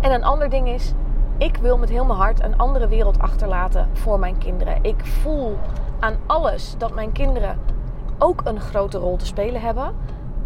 En 0.00 0.12
een 0.12 0.24
ander 0.24 0.50
ding 0.50 0.68
is, 0.68 0.92
ik 1.38 1.56
wil 1.56 1.78
met 1.78 1.88
heel 1.88 2.04
mijn 2.04 2.18
hart 2.18 2.42
een 2.42 2.58
andere 2.58 2.88
wereld 2.88 3.18
achterlaten 3.18 3.88
voor 3.92 4.18
mijn 4.18 4.38
kinderen. 4.38 4.78
Ik 4.82 5.06
voel 5.06 5.56
aan 6.00 6.16
alles 6.26 6.74
dat 6.78 6.94
mijn 6.94 7.12
kinderen 7.12 7.58
ook 8.18 8.40
een 8.44 8.60
grote 8.60 8.98
rol 8.98 9.16
te 9.16 9.26
spelen 9.26 9.60
hebben. 9.60 9.94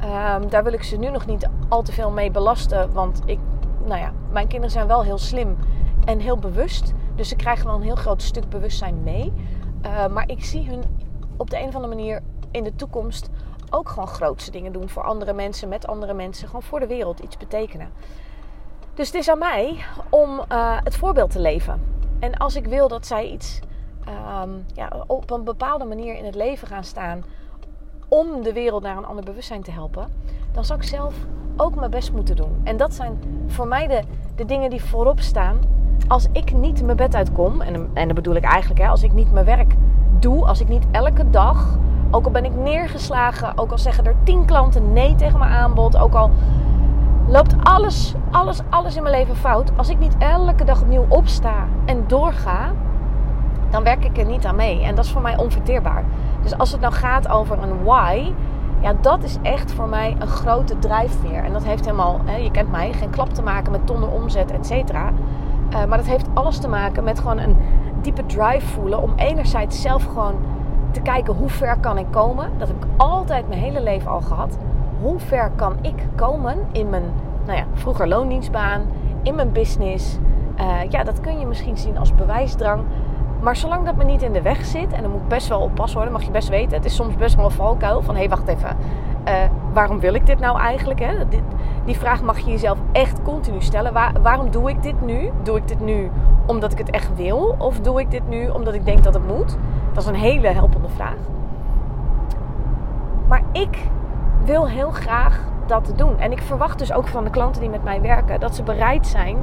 Um, 0.04 0.49
daar 0.49 0.64
wil 0.64 0.73
ik 0.73 0.82
ze 0.82 0.96
nu 0.96 1.11
nog 1.11 1.26
niet 1.26 1.49
al 1.68 1.82
te 1.82 1.92
veel 1.92 2.11
mee 2.11 2.30
belasten. 2.30 2.92
Want 2.92 3.23
ik, 3.25 3.38
nou 3.84 4.00
ja, 4.00 4.12
mijn 4.30 4.46
kinderen 4.46 4.70
zijn 4.70 4.87
wel 4.87 5.02
heel 5.02 5.18
slim 5.18 5.56
en 6.04 6.18
heel 6.18 6.38
bewust. 6.38 6.92
Dus 7.14 7.28
ze 7.28 7.37
krijgen 7.37 7.66
wel 7.66 7.75
een 7.75 7.82
heel 7.82 7.94
groot 7.94 8.23
stuk 8.23 8.49
bewustzijn 8.49 9.02
mee. 9.02 9.32
Uh, 9.84 10.06
maar 10.06 10.28
ik 10.28 10.44
zie 10.44 10.68
hun 10.68 10.82
op 11.37 11.50
de 11.50 11.58
een 11.58 11.68
of 11.68 11.75
andere 11.75 11.94
manier 11.94 12.23
in 12.50 12.64
de 12.64 12.75
toekomst 12.75 13.30
ook 13.70 13.88
gewoon 13.88 14.08
grootste 14.08 14.50
dingen 14.50 14.73
doen 14.73 14.88
voor 14.88 15.02
andere 15.02 15.32
mensen, 15.32 15.68
met 15.68 15.87
andere 15.87 16.14
mensen. 16.14 16.46
Gewoon 16.46 16.62
voor 16.62 16.80
de 16.80 16.87
wereld 16.87 17.20
iets 17.20 17.37
betekenen. 17.37 17.90
Dus 18.94 19.06
het 19.06 19.16
is 19.16 19.28
aan 19.28 19.38
mij 19.38 19.84
om 20.08 20.30
uh, 20.52 20.76
het 20.84 20.96
voorbeeld 20.96 21.30
te 21.30 21.40
leven. 21.40 21.82
En 22.18 22.34
als 22.34 22.56
ik 22.56 22.66
wil 22.66 22.88
dat 22.88 23.06
zij 23.06 23.28
iets 23.28 23.61
um, 24.42 24.64
ja, 24.75 25.04
op 25.06 25.30
een 25.30 25.44
bepaalde 25.44 25.84
manier 25.84 26.16
in 26.16 26.25
het 26.25 26.34
leven 26.34 26.68
gaan 26.68 26.84
staan 26.84 27.25
om 28.14 28.42
de 28.42 28.52
wereld 28.52 28.83
naar 28.83 28.97
een 28.97 29.06
ander 29.06 29.25
bewustzijn 29.25 29.62
te 29.62 29.71
helpen, 29.71 30.09
dan 30.52 30.64
zal 30.64 30.76
ik 30.76 30.83
zelf 30.83 31.14
ook 31.56 31.75
mijn 31.75 31.90
best 31.90 32.12
moeten 32.12 32.37
doen. 32.37 32.61
En 32.64 32.76
dat 32.76 32.94
zijn 32.94 33.18
voor 33.47 33.66
mij 33.66 33.87
de, 33.87 34.02
de 34.37 34.44
dingen 34.44 34.71
die 34.71 34.85
voorop 34.85 35.21
staan. 35.21 35.59
Als 36.09 36.26
ik 36.33 36.52
niet 36.52 36.83
mijn 36.83 36.97
bed 36.97 37.14
uitkom, 37.14 37.61
en, 37.61 37.90
en 37.92 38.07
dat 38.07 38.16
bedoel 38.16 38.35
ik 38.35 38.44
eigenlijk, 38.44 38.81
hè, 38.81 38.88
als 38.88 39.03
ik 39.03 39.12
niet 39.12 39.33
mijn 39.33 39.44
werk 39.44 39.74
doe, 40.18 40.46
als 40.46 40.61
ik 40.61 40.68
niet 40.68 40.85
elke 40.90 41.31
dag, 41.31 41.79
ook 42.11 42.24
al 42.24 42.31
ben 42.31 42.44
ik 42.44 42.55
neergeslagen, 42.55 43.59
ook 43.59 43.70
al 43.70 43.79
zeggen 43.79 44.07
er 44.07 44.16
tien 44.22 44.44
klanten 44.44 44.92
nee 44.92 45.14
tegen 45.14 45.38
mijn 45.38 45.53
aanbod, 45.53 45.96
ook 45.96 46.14
al 46.14 46.31
loopt 47.29 47.55
alles, 47.62 48.14
alles, 48.31 48.61
alles 48.70 48.96
in 48.96 49.03
mijn 49.03 49.14
leven 49.14 49.37
fout. 49.37 49.70
Als 49.77 49.88
ik 49.88 49.98
niet 49.98 50.16
elke 50.18 50.64
dag 50.64 50.81
opnieuw 50.81 51.07
opsta 51.09 51.66
en 51.85 52.05
doorga, 52.07 52.72
dan 53.74 53.82
werk 53.82 54.04
ik 54.04 54.18
er 54.18 54.24
niet 54.24 54.46
aan 54.46 54.56
mee. 54.56 54.82
En 54.82 54.94
dat 54.94 55.04
is 55.04 55.10
voor 55.10 55.22
mij 55.22 55.37
onverteerbaar. 55.37 56.04
Dus 56.42 56.58
als 56.58 56.72
het 56.72 56.80
nou 56.80 56.92
gaat 56.92 57.28
over 57.28 57.62
een 57.62 57.84
why, 57.84 58.32
ja, 58.80 58.94
dat 59.00 59.22
is 59.22 59.38
echt 59.42 59.72
voor 59.72 59.88
mij 59.88 60.16
een 60.18 60.26
grote 60.26 60.78
drijfveer. 60.78 61.44
En 61.44 61.52
dat 61.52 61.64
heeft 61.64 61.84
helemaal, 61.84 62.20
hè, 62.24 62.37
je 62.37 62.50
kent 62.50 62.70
mij, 62.70 62.92
geen 62.92 63.10
klap 63.10 63.28
te 63.28 63.42
maken 63.42 63.72
met 63.72 63.87
tonnen 63.87 64.12
omzet, 64.12 64.50
et 64.50 64.66
cetera. 64.66 65.10
Uh, 65.70 65.84
maar 65.84 65.98
dat 65.98 66.06
heeft 66.06 66.26
alles 66.34 66.58
te 66.58 66.68
maken 66.68 67.04
met 67.04 67.18
gewoon 67.18 67.38
een 67.38 67.56
diepe 68.00 68.26
drive 68.26 68.66
voelen. 68.66 69.02
Om 69.02 69.12
enerzijds 69.16 69.82
zelf 69.82 70.04
gewoon 70.04 70.34
te 70.90 71.00
kijken 71.00 71.34
hoe 71.34 71.48
ver 71.48 71.76
kan 71.80 71.98
ik 71.98 72.06
komen. 72.10 72.50
Dat 72.58 72.68
heb 72.68 72.76
ik 72.76 72.90
altijd 72.96 73.48
mijn 73.48 73.60
hele 73.60 73.82
leven 73.82 74.10
al 74.10 74.20
gehad. 74.20 74.58
Hoe 75.00 75.18
ver 75.18 75.50
kan 75.56 75.76
ik 75.80 76.06
komen 76.14 76.56
in 76.72 76.90
mijn, 76.90 77.04
nou 77.46 77.58
ja, 77.58 77.64
vroeger 77.72 78.08
loondienstbaan, 78.08 78.82
in 79.22 79.34
mijn 79.34 79.52
business. 79.52 80.18
Uh, 80.60 80.90
ja, 80.90 81.04
dat 81.04 81.20
kun 81.20 81.38
je 81.38 81.46
misschien 81.46 81.76
zien 81.76 81.98
als 81.98 82.14
bewijsdrang. 82.14 82.80
Maar 83.44 83.57
zolang 83.57 83.85
dat 83.85 83.96
me 83.96 84.04
niet 84.04 84.22
in 84.22 84.33
de 84.33 84.42
weg 84.42 84.64
zit, 84.64 84.92
en 84.92 85.02
dan 85.02 85.11
moet 85.11 85.20
ik 85.20 85.28
best 85.28 85.48
wel 85.48 85.61
oppassen 85.61 86.00
hoor, 86.00 86.11
mag 86.11 86.22
je 86.22 86.30
best 86.30 86.48
weten. 86.48 86.76
Het 86.76 86.85
is 86.85 86.94
soms 86.94 87.16
best 87.16 87.35
wel 87.35 87.44
een 87.44 87.50
valkuil 87.50 88.02
van 88.02 88.14
hé, 88.14 88.20
hey, 88.20 88.28
wacht 88.28 88.48
even. 88.48 88.76
Uh, 89.28 89.33
waarom 89.72 90.00
wil 90.00 90.14
ik 90.14 90.26
dit 90.26 90.38
nou 90.38 90.59
eigenlijk? 90.59 91.00
Hè? 91.00 91.14
die 91.85 91.98
vraag 91.98 92.22
mag 92.22 92.38
je 92.38 92.50
jezelf 92.50 92.78
echt 92.92 93.22
continu 93.22 93.62
stellen. 93.62 93.92
waarom 94.22 94.50
doe 94.50 94.70
ik 94.70 94.83
dit 94.83 95.00
nu? 95.00 95.30
Doe 95.42 95.57
ik 95.57 95.68
dit 95.68 95.80
nu 95.80 96.11
omdat 96.46 96.72
ik 96.72 96.78
het 96.78 96.90
echt 96.90 97.16
wil? 97.16 97.54
Of 97.59 97.80
doe 97.80 98.00
ik 98.00 98.11
dit 98.11 98.28
nu 98.28 98.48
omdat 98.48 98.74
ik 98.74 98.85
denk 98.85 99.04
dat 99.04 99.14
het 99.14 99.26
moet? 99.26 99.57
Dat 99.92 100.02
is 100.02 100.09
een 100.09 100.14
hele 100.14 100.48
helpende 100.48 100.88
vraag. 100.88 101.18
Maar 103.28 103.42
ik 103.52 103.78
wil 104.44 104.68
heel 104.68 104.90
graag 104.90 105.40
dat 105.66 105.92
doen. 105.96 106.18
En 106.18 106.33
ik 106.33 106.42
verwacht 106.42 106.78
dus 106.78 106.92
ook 106.92 107.09
van 107.09 107.24
de 107.24 107.30
klanten 107.30 107.61
die 107.61 107.70
met 107.70 107.85
mij 107.85 108.00
werken 108.00 108.40
dat 108.40 108.54
ze 108.54 108.62
bereid 108.62 109.07
zijn 109.07 109.37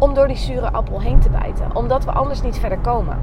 om 0.00 0.14
door 0.14 0.26
die 0.26 0.36
zure 0.36 0.72
appel 0.72 1.00
heen 1.00 1.20
te 1.20 1.30
bijten. 1.30 1.76
Omdat 1.76 2.04
we 2.04 2.12
anders 2.12 2.42
niet 2.42 2.58
verder 2.58 2.78
komen. 2.78 3.18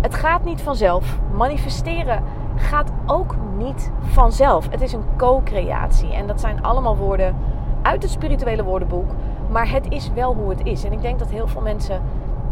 Het 0.00 0.14
gaat 0.14 0.44
niet 0.44 0.62
vanzelf. 0.62 1.18
Manifesteren 1.32 2.22
gaat 2.56 2.92
ook 3.06 3.34
niet 3.56 3.90
vanzelf. 4.00 4.68
Het 4.70 4.80
is 4.80 4.92
een 4.92 5.04
co-creatie. 5.16 6.14
En 6.14 6.26
dat 6.26 6.40
zijn 6.40 6.62
allemaal 6.62 6.96
woorden 6.96 7.36
uit 7.82 8.02
het 8.02 8.12
spirituele 8.12 8.64
woordenboek. 8.64 9.10
Maar 9.50 9.70
het 9.70 9.86
is 9.88 10.10
wel 10.14 10.34
hoe 10.34 10.50
het 10.50 10.64
is. 10.64 10.84
En 10.84 10.92
ik 10.92 11.02
denk 11.02 11.18
dat 11.18 11.30
heel 11.30 11.46
veel 11.46 11.60
mensen 11.60 12.02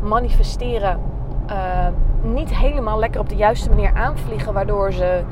manifesteren 0.02 1.00
uh, 1.50 1.86
niet 2.22 2.54
helemaal 2.54 2.98
lekker 2.98 3.20
op 3.20 3.28
de 3.28 3.36
juiste 3.36 3.68
manier 3.68 3.94
aanvliegen. 3.94 4.52
Waardoor 4.52 4.92
ze 4.92 5.22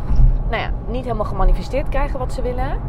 nou 0.50 0.62
ja, 0.62 0.70
niet 0.86 1.04
helemaal 1.04 1.24
gemanifesteerd 1.24 1.88
krijgen 1.88 2.18
wat 2.18 2.32
ze 2.32 2.42
willen. 2.42 2.80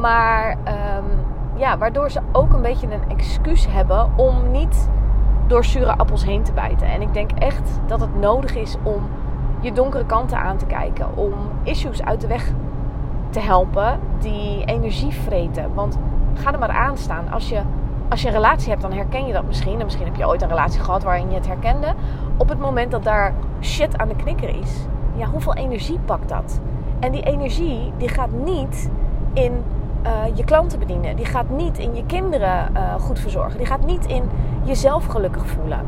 Maar 0.00 0.50
um, 0.50 1.27
ja, 1.58 1.78
waardoor 1.78 2.10
ze 2.10 2.20
ook 2.32 2.52
een 2.52 2.62
beetje 2.62 2.86
een 2.86 3.10
excuus 3.10 3.66
hebben 3.70 4.10
om 4.16 4.50
niet 4.50 4.90
door 5.46 5.64
zure 5.64 5.96
appels 5.96 6.24
heen 6.24 6.42
te 6.42 6.52
bijten. 6.52 6.86
En 6.88 7.02
ik 7.02 7.14
denk 7.14 7.30
echt 7.30 7.80
dat 7.86 8.00
het 8.00 8.20
nodig 8.20 8.56
is 8.56 8.76
om 8.82 9.08
je 9.60 9.72
donkere 9.72 10.06
kanten 10.06 10.38
aan 10.38 10.56
te 10.56 10.66
kijken. 10.66 11.16
Om 11.16 11.32
issues 11.62 12.02
uit 12.02 12.20
de 12.20 12.26
weg 12.26 12.52
te 13.30 13.40
helpen 13.40 14.00
die 14.18 14.64
energie 14.64 15.12
vreten. 15.12 15.74
Want 15.74 15.98
ga 16.34 16.52
er 16.52 16.58
maar 16.58 16.68
aan 16.70 16.96
staan. 16.96 17.30
Als 17.30 17.48
je, 17.48 17.60
als 18.08 18.22
je 18.22 18.28
een 18.28 18.34
relatie 18.34 18.68
hebt, 18.68 18.82
dan 18.82 18.92
herken 18.92 19.26
je 19.26 19.32
dat 19.32 19.46
misschien. 19.46 19.78
En 19.78 19.84
misschien 19.84 20.06
heb 20.06 20.16
je 20.16 20.26
ooit 20.26 20.42
een 20.42 20.48
relatie 20.48 20.80
gehad 20.80 21.02
waarin 21.02 21.28
je 21.28 21.34
het 21.34 21.46
herkende. 21.46 21.94
Op 22.36 22.48
het 22.48 22.58
moment 22.58 22.90
dat 22.90 23.04
daar 23.04 23.34
shit 23.60 23.98
aan 23.98 24.08
de 24.08 24.16
knikker 24.16 24.48
is. 24.48 24.86
Ja, 25.14 25.26
hoeveel 25.26 25.54
energie 25.54 25.98
pakt 26.04 26.28
dat? 26.28 26.60
En 27.00 27.12
die 27.12 27.22
energie 27.22 27.92
die 27.96 28.08
gaat 28.08 28.30
niet 28.30 28.90
in 29.32 29.62
uh, 30.08 30.36
je 30.36 30.44
klanten 30.44 30.78
bedienen. 30.78 31.16
Die 31.16 31.24
gaat 31.24 31.50
niet 31.50 31.78
in 31.78 31.94
je 31.94 32.06
kinderen 32.06 32.70
uh, 32.74 32.94
goed 32.94 33.18
verzorgen. 33.18 33.58
Die 33.58 33.66
gaat 33.66 33.86
niet 33.86 34.06
in 34.06 34.30
jezelf 34.62 35.06
gelukkig 35.06 35.46
voelen. 35.46 35.80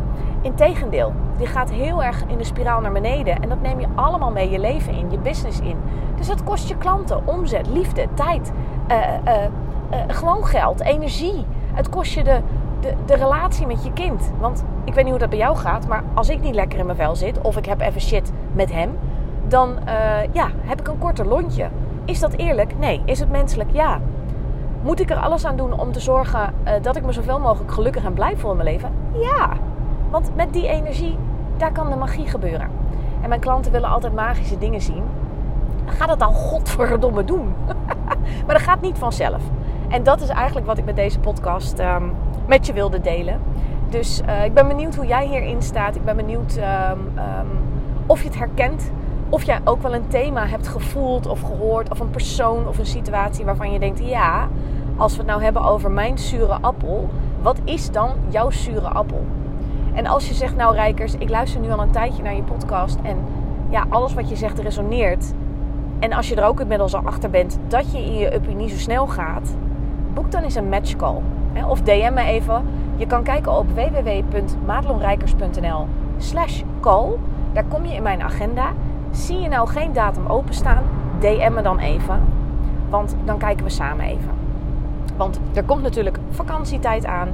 Integendeel, 0.42 1.12
die 1.37 1.46
gaat 1.46 1.70
heel 1.70 2.02
erg 2.02 2.24
in 2.26 2.38
de 2.38 2.44
spiraal 2.44 2.80
naar 2.80 2.92
beneden. 2.92 3.42
En 3.42 3.48
dat 3.48 3.61
neem 3.61 3.80
je 3.80 3.87
allemaal 3.94 4.30
mee 4.30 4.50
je 4.50 4.59
leven 4.59 4.92
in, 4.92 5.11
je 5.11 5.18
business 5.18 5.61
in. 5.61 5.76
Dus 6.16 6.26
dat 6.26 6.44
kost 6.44 6.68
je 6.68 6.76
klanten, 6.76 7.26
omzet, 7.26 7.68
liefde, 7.68 8.06
tijd, 8.14 8.52
uh, 8.90 8.98
gewoon 10.06 10.46
geld, 10.46 10.80
energie. 10.80 11.46
Het 11.72 11.88
kost 11.88 12.12
je 12.12 12.24
de, 12.24 12.40
de, 12.80 12.94
de 13.06 13.14
relatie 13.14 13.66
met 13.66 13.85
je 13.85 13.92
kind. 13.92 14.33
Want 14.38 14.64
ik 14.85 14.94
weet 14.94 15.02
niet 15.02 15.12
hoe 15.12 15.20
dat 15.20 15.30
bij 15.30 15.38
jou 15.38 15.56
gaat, 15.56 15.87
maar 15.87 16.02
als 16.14 16.28
ik 16.28 16.40
niet 16.40 16.54
lekker 16.54 16.78
in 16.78 16.87
mijn 16.87 16.98
vel 16.98 17.16
zit 17.16 17.40
of 17.40 17.56
ik 17.56 17.66
heb 17.66 17.80
even 17.80 18.00
shit 18.00 18.33
met 18.52 18.72
hem, 18.72 18.98
dan 19.48 19.78
ja, 20.33 20.48
heb 20.61 20.80
ik 20.80 20.88
een 20.88 20.98
korter 20.98 21.26
lontje. 21.26 21.68
Is 22.11 22.20
dat 22.20 22.33
eerlijk? 22.33 22.79
Nee. 22.79 23.03
Is 23.05 23.20
het 23.20 23.31
menselijk? 23.31 23.70
Ja. 23.73 24.01
Moet 24.83 25.01
ik 25.01 25.11
er 25.11 25.16
alles 25.16 25.44
aan 25.44 25.57
doen 25.57 25.81
om 25.81 25.92
te 25.92 26.01
zorgen 26.01 26.55
uh, 26.64 26.73
dat 26.83 26.96
ik 26.96 27.05
me 27.05 27.12
zoveel 27.12 27.38
mogelijk 27.38 27.73
gelukkig 27.73 28.05
en 28.05 28.12
blij 28.12 28.37
voel 28.37 28.51
in 28.51 28.57
mijn 28.57 28.68
leven? 28.68 28.90
Ja. 29.12 29.51
Want 30.11 30.37
met 30.37 30.53
die 30.53 30.68
energie, 30.68 31.18
daar 31.57 31.73
kan 31.73 31.90
de 31.90 31.96
magie 31.96 32.27
gebeuren. 32.27 32.68
En 33.23 33.29
mijn 33.29 33.40
klanten 33.40 33.73
willen 33.73 33.90
altijd 33.90 34.14
magische 34.14 34.59
dingen 34.59 34.81
zien. 34.81 35.03
Ga 35.85 36.07
dat 36.07 36.18
dan 36.18 36.35
godverdomme 36.35 37.25
doen. 37.25 37.55
maar 38.46 38.55
dat 38.55 38.62
gaat 38.62 38.81
niet 38.81 38.99
vanzelf. 38.99 39.42
En 39.88 40.03
dat 40.03 40.20
is 40.20 40.29
eigenlijk 40.29 40.66
wat 40.66 40.79
ik 40.79 40.85
met 40.85 40.96
deze 40.96 41.18
podcast 41.18 41.79
ehm, 41.79 42.05
met 42.46 42.66
je 42.66 42.73
wilde 42.73 43.01
delen. 43.01 43.40
Dus 43.88 44.23
uh, 44.27 44.44
ik 44.44 44.55
ben 44.55 44.68
benieuwd 44.68 44.94
hoe 44.94 45.07
jij 45.07 45.27
hierin 45.27 45.62
staat. 45.62 45.96
Ik 45.96 46.05
ben 46.05 46.16
benieuwd 46.16 46.57
um, 46.57 47.18
um, 47.18 47.59
of 48.07 48.23
je 48.23 48.29
het 48.29 48.38
herkent. 48.38 48.90
Of 49.31 49.43
jij 49.43 49.61
ook 49.64 49.83
wel 49.83 49.95
een 49.95 50.09
thema 50.09 50.47
hebt 50.47 50.69
gevoeld 50.69 51.27
of 51.27 51.40
gehoord. 51.40 51.90
Of 51.90 52.01
een 52.01 52.11
persoon 52.11 52.69
of 52.69 52.79
een 52.79 52.87
situatie 52.87 53.45
waarvan 53.45 53.73
je 53.73 53.79
denkt: 53.79 54.09
ja, 54.09 54.49
als 54.97 55.12
we 55.12 55.19
het 55.19 55.27
nou 55.27 55.43
hebben 55.43 55.62
over 55.62 55.90
mijn 55.90 56.19
zure 56.19 56.59
appel. 56.61 57.09
Wat 57.43 57.59
is 57.64 57.90
dan 57.90 58.11
jouw 58.29 58.51
zure 58.51 58.88
appel? 58.88 59.25
En 59.95 60.07
als 60.07 60.29
je 60.29 60.35
zegt: 60.35 60.57
Nou, 60.57 60.75
Rijkers, 60.75 61.14
ik 61.14 61.29
luister 61.29 61.61
nu 61.61 61.71
al 61.71 61.83
een 61.83 61.90
tijdje 61.90 62.23
naar 62.23 62.35
je 62.35 62.43
podcast. 62.43 62.99
En 63.03 63.16
ja, 63.69 63.87
alles 63.88 64.14
wat 64.14 64.29
je 64.29 64.37
zegt 64.37 64.59
resoneert. 64.59 65.33
En 65.99 66.12
als 66.12 66.29
je 66.29 66.37
er 66.37 66.45
ook 66.45 66.61
inmiddels 66.61 66.95
al 66.95 67.03
achter 67.05 67.31
bent 67.31 67.59
dat 67.69 67.93
je 67.93 68.05
in 68.05 68.14
je 68.14 68.35
uppie 68.35 68.55
niet 68.55 68.71
zo 68.71 68.77
snel 68.77 69.07
gaat, 69.07 69.55
boek 70.14 70.31
dan 70.31 70.43
eens 70.43 70.55
een 70.55 70.69
match 70.69 70.97
call. 70.97 71.21
Of 71.69 71.83
DM 71.83 72.14
me 72.14 72.23
even. 72.23 72.64
Je 72.97 73.07
kan 73.07 73.23
kijken 73.23 73.57
op 73.57 73.66
www.madelonrijkers.nl 73.75 75.87
slash 76.19 76.62
call. 76.81 77.09
Daar 77.53 77.64
kom 77.64 77.87
je 77.87 77.95
in 77.95 78.03
mijn 78.03 78.23
agenda. 78.23 78.73
Zie 79.11 79.40
je 79.40 79.49
nou 79.49 79.68
geen 79.68 79.92
datum 79.92 80.27
openstaan, 80.27 80.83
DM 81.18 81.53
me 81.55 81.62
dan 81.62 81.79
even. 81.79 82.20
Want 82.88 83.16
dan 83.25 83.38
kijken 83.38 83.64
we 83.64 83.70
samen 83.70 84.05
even. 84.05 84.31
Want 85.16 85.40
er 85.55 85.64
komt 85.64 85.83
natuurlijk 85.83 86.18
vakantietijd 86.31 87.07
aan. 87.07 87.29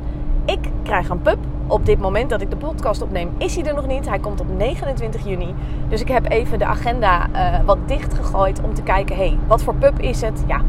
Ik 0.44 0.70
krijg 0.82 1.08
een 1.08 1.22
pup. 1.22 1.38
Op 1.66 1.86
dit 1.86 1.98
moment 1.98 2.30
dat 2.30 2.40
ik 2.40 2.50
de 2.50 2.56
podcast 2.56 3.02
opneem, 3.02 3.30
is 3.38 3.56
hij 3.56 3.64
er 3.64 3.74
nog 3.74 3.86
niet. 3.86 4.08
Hij 4.08 4.18
komt 4.18 4.40
op 4.40 4.46
29 4.56 5.24
juni. 5.24 5.54
Dus 5.88 6.00
ik 6.00 6.08
heb 6.08 6.30
even 6.30 6.58
de 6.58 6.64
agenda 6.64 7.28
uh, 7.32 7.64
wat 7.64 7.78
dicht 7.86 8.14
gegooid 8.14 8.60
om 8.62 8.74
te 8.74 8.82
kijken: 8.82 9.16
hé, 9.16 9.26
hey, 9.26 9.38
wat 9.46 9.62
voor 9.62 9.74
pup 9.74 10.00
is 10.00 10.20
het? 10.20 10.44
Ja, 10.46 10.60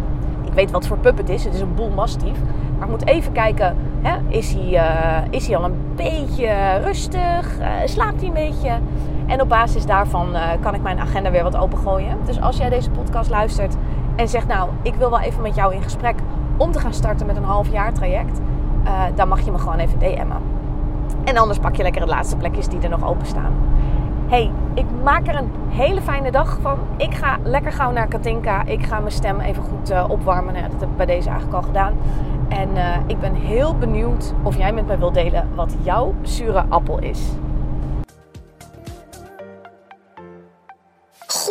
ik 0.45 0.53
weet 0.53 0.71
wat 0.71 0.87
voor 0.87 0.97
pup 0.97 1.17
het 1.17 1.29
is. 1.29 1.43
Het 1.43 1.53
is 1.53 1.59
een 1.59 1.75
boel 1.75 1.89
mastief. 1.89 2.37
Maar 2.77 2.87
ik 2.87 2.93
moet 2.93 3.07
even 3.07 3.31
kijken: 3.31 3.75
hè, 4.01 4.17
is, 4.27 4.53
hij, 4.53 4.71
uh, 4.71 5.27
is 5.29 5.47
hij 5.47 5.57
al 5.57 5.63
een 5.63 5.77
beetje 5.95 6.77
rustig? 6.83 7.59
Uh, 7.59 7.67
slaapt 7.85 8.19
hij 8.19 8.27
een 8.27 8.33
beetje? 8.33 8.79
En 9.27 9.41
op 9.41 9.49
basis 9.49 9.85
daarvan 9.85 10.35
kan 10.61 10.73
ik 10.73 10.81
mijn 10.81 10.99
agenda 10.99 11.31
weer 11.31 11.43
wat 11.43 11.57
opengooien. 11.57 12.17
Dus 12.25 12.41
als 12.41 12.57
jij 12.57 12.69
deze 12.69 12.89
podcast 12.89 13.29
luistert 13.29 13.75
en 14.15 14.27
zegt: 14.27 14.47
Nou, 14.47 14.69
ik 14.81 14.95
wil 14.95 15.09
wel 15.09 15.19
even 15.19 15.41
met 15.41 15.55
jou 15.55 15.73
in 15.73 15.83
gesprek 15.83 16.15
om 16.57 16.71
te 16.71 16.79
gaan 16.79 16.93
starten 16.93 17.25
met 17.25 17.37
een 17.37 17.43
half 17.43 17.71
jaar 17.71 17.93
traject, 17.93 18.39
dan 19.15 19.27
mag 19.27 19.41
je 19.41 19.51
me 19.51 19.57
gewoon 19.57 19.77
even 19.77 19.99
DM'en. 19.99 20.41
En 21.23 21.37
anders 21.37 21.59
pak 21.59 21.75
je 21.75 21.83
lekker 21.83 22.01
de 22.01 22.07
laatste 22.07 22.37
plekjes 22.37 22.67
die 22.67 22.79
er 22.79 22.89
nog 22.89 23.05
openstaan. 23.07 23.53
hey, 24.27 24.51
ik 24.73 24.85
maak 25.03 25.27
er 25.27 25.35
een 25.35 25.51
hele 25.69 26.01
fijne 26.01 26.31
dag 26.31 26.57
van. 26.61 26.77
Ik 26.97 27.13
ga 27.13 27.37
lekker 27.43 27.71
gauw 27.71 27.91
naar 27.91 28.07
Katinka. 28.07 28.63
Ik 28.65 28.85
ga 28.85 28.99
mijn 28.99 29.11
stem 29.11 29.39
even 29.39 29.63
goed 29.63 29.91
uh, 29.91 30.05
opwarmen. 30.07 30.53
Nou, 30.53 30.69
dat 30.69 30.79
heb 30.79 30.89
ik 30.89 30.97
bij 30.97 31.05
deze 31.05 31.29
eigenlijk 31.29 31.57
al 31.57 31.63
gedaan. 31.63 31.93
En 32.47 32.69
ik 33.07 33.19
ben 33.19 33.33
heel 33.33 33.77
benieuwd 33.77 34.33
of 34.43 34.57
jij 34.57 34.73
met 34.73 34.87
mij 34.87 34.99
wilt 34.99 35.13
delen 35.13 35.47
wat 35.55 35.75
jouw 35.81 36.13
zure 36.21 36.65
appel 36.69 36.99
is. 36.99 37.29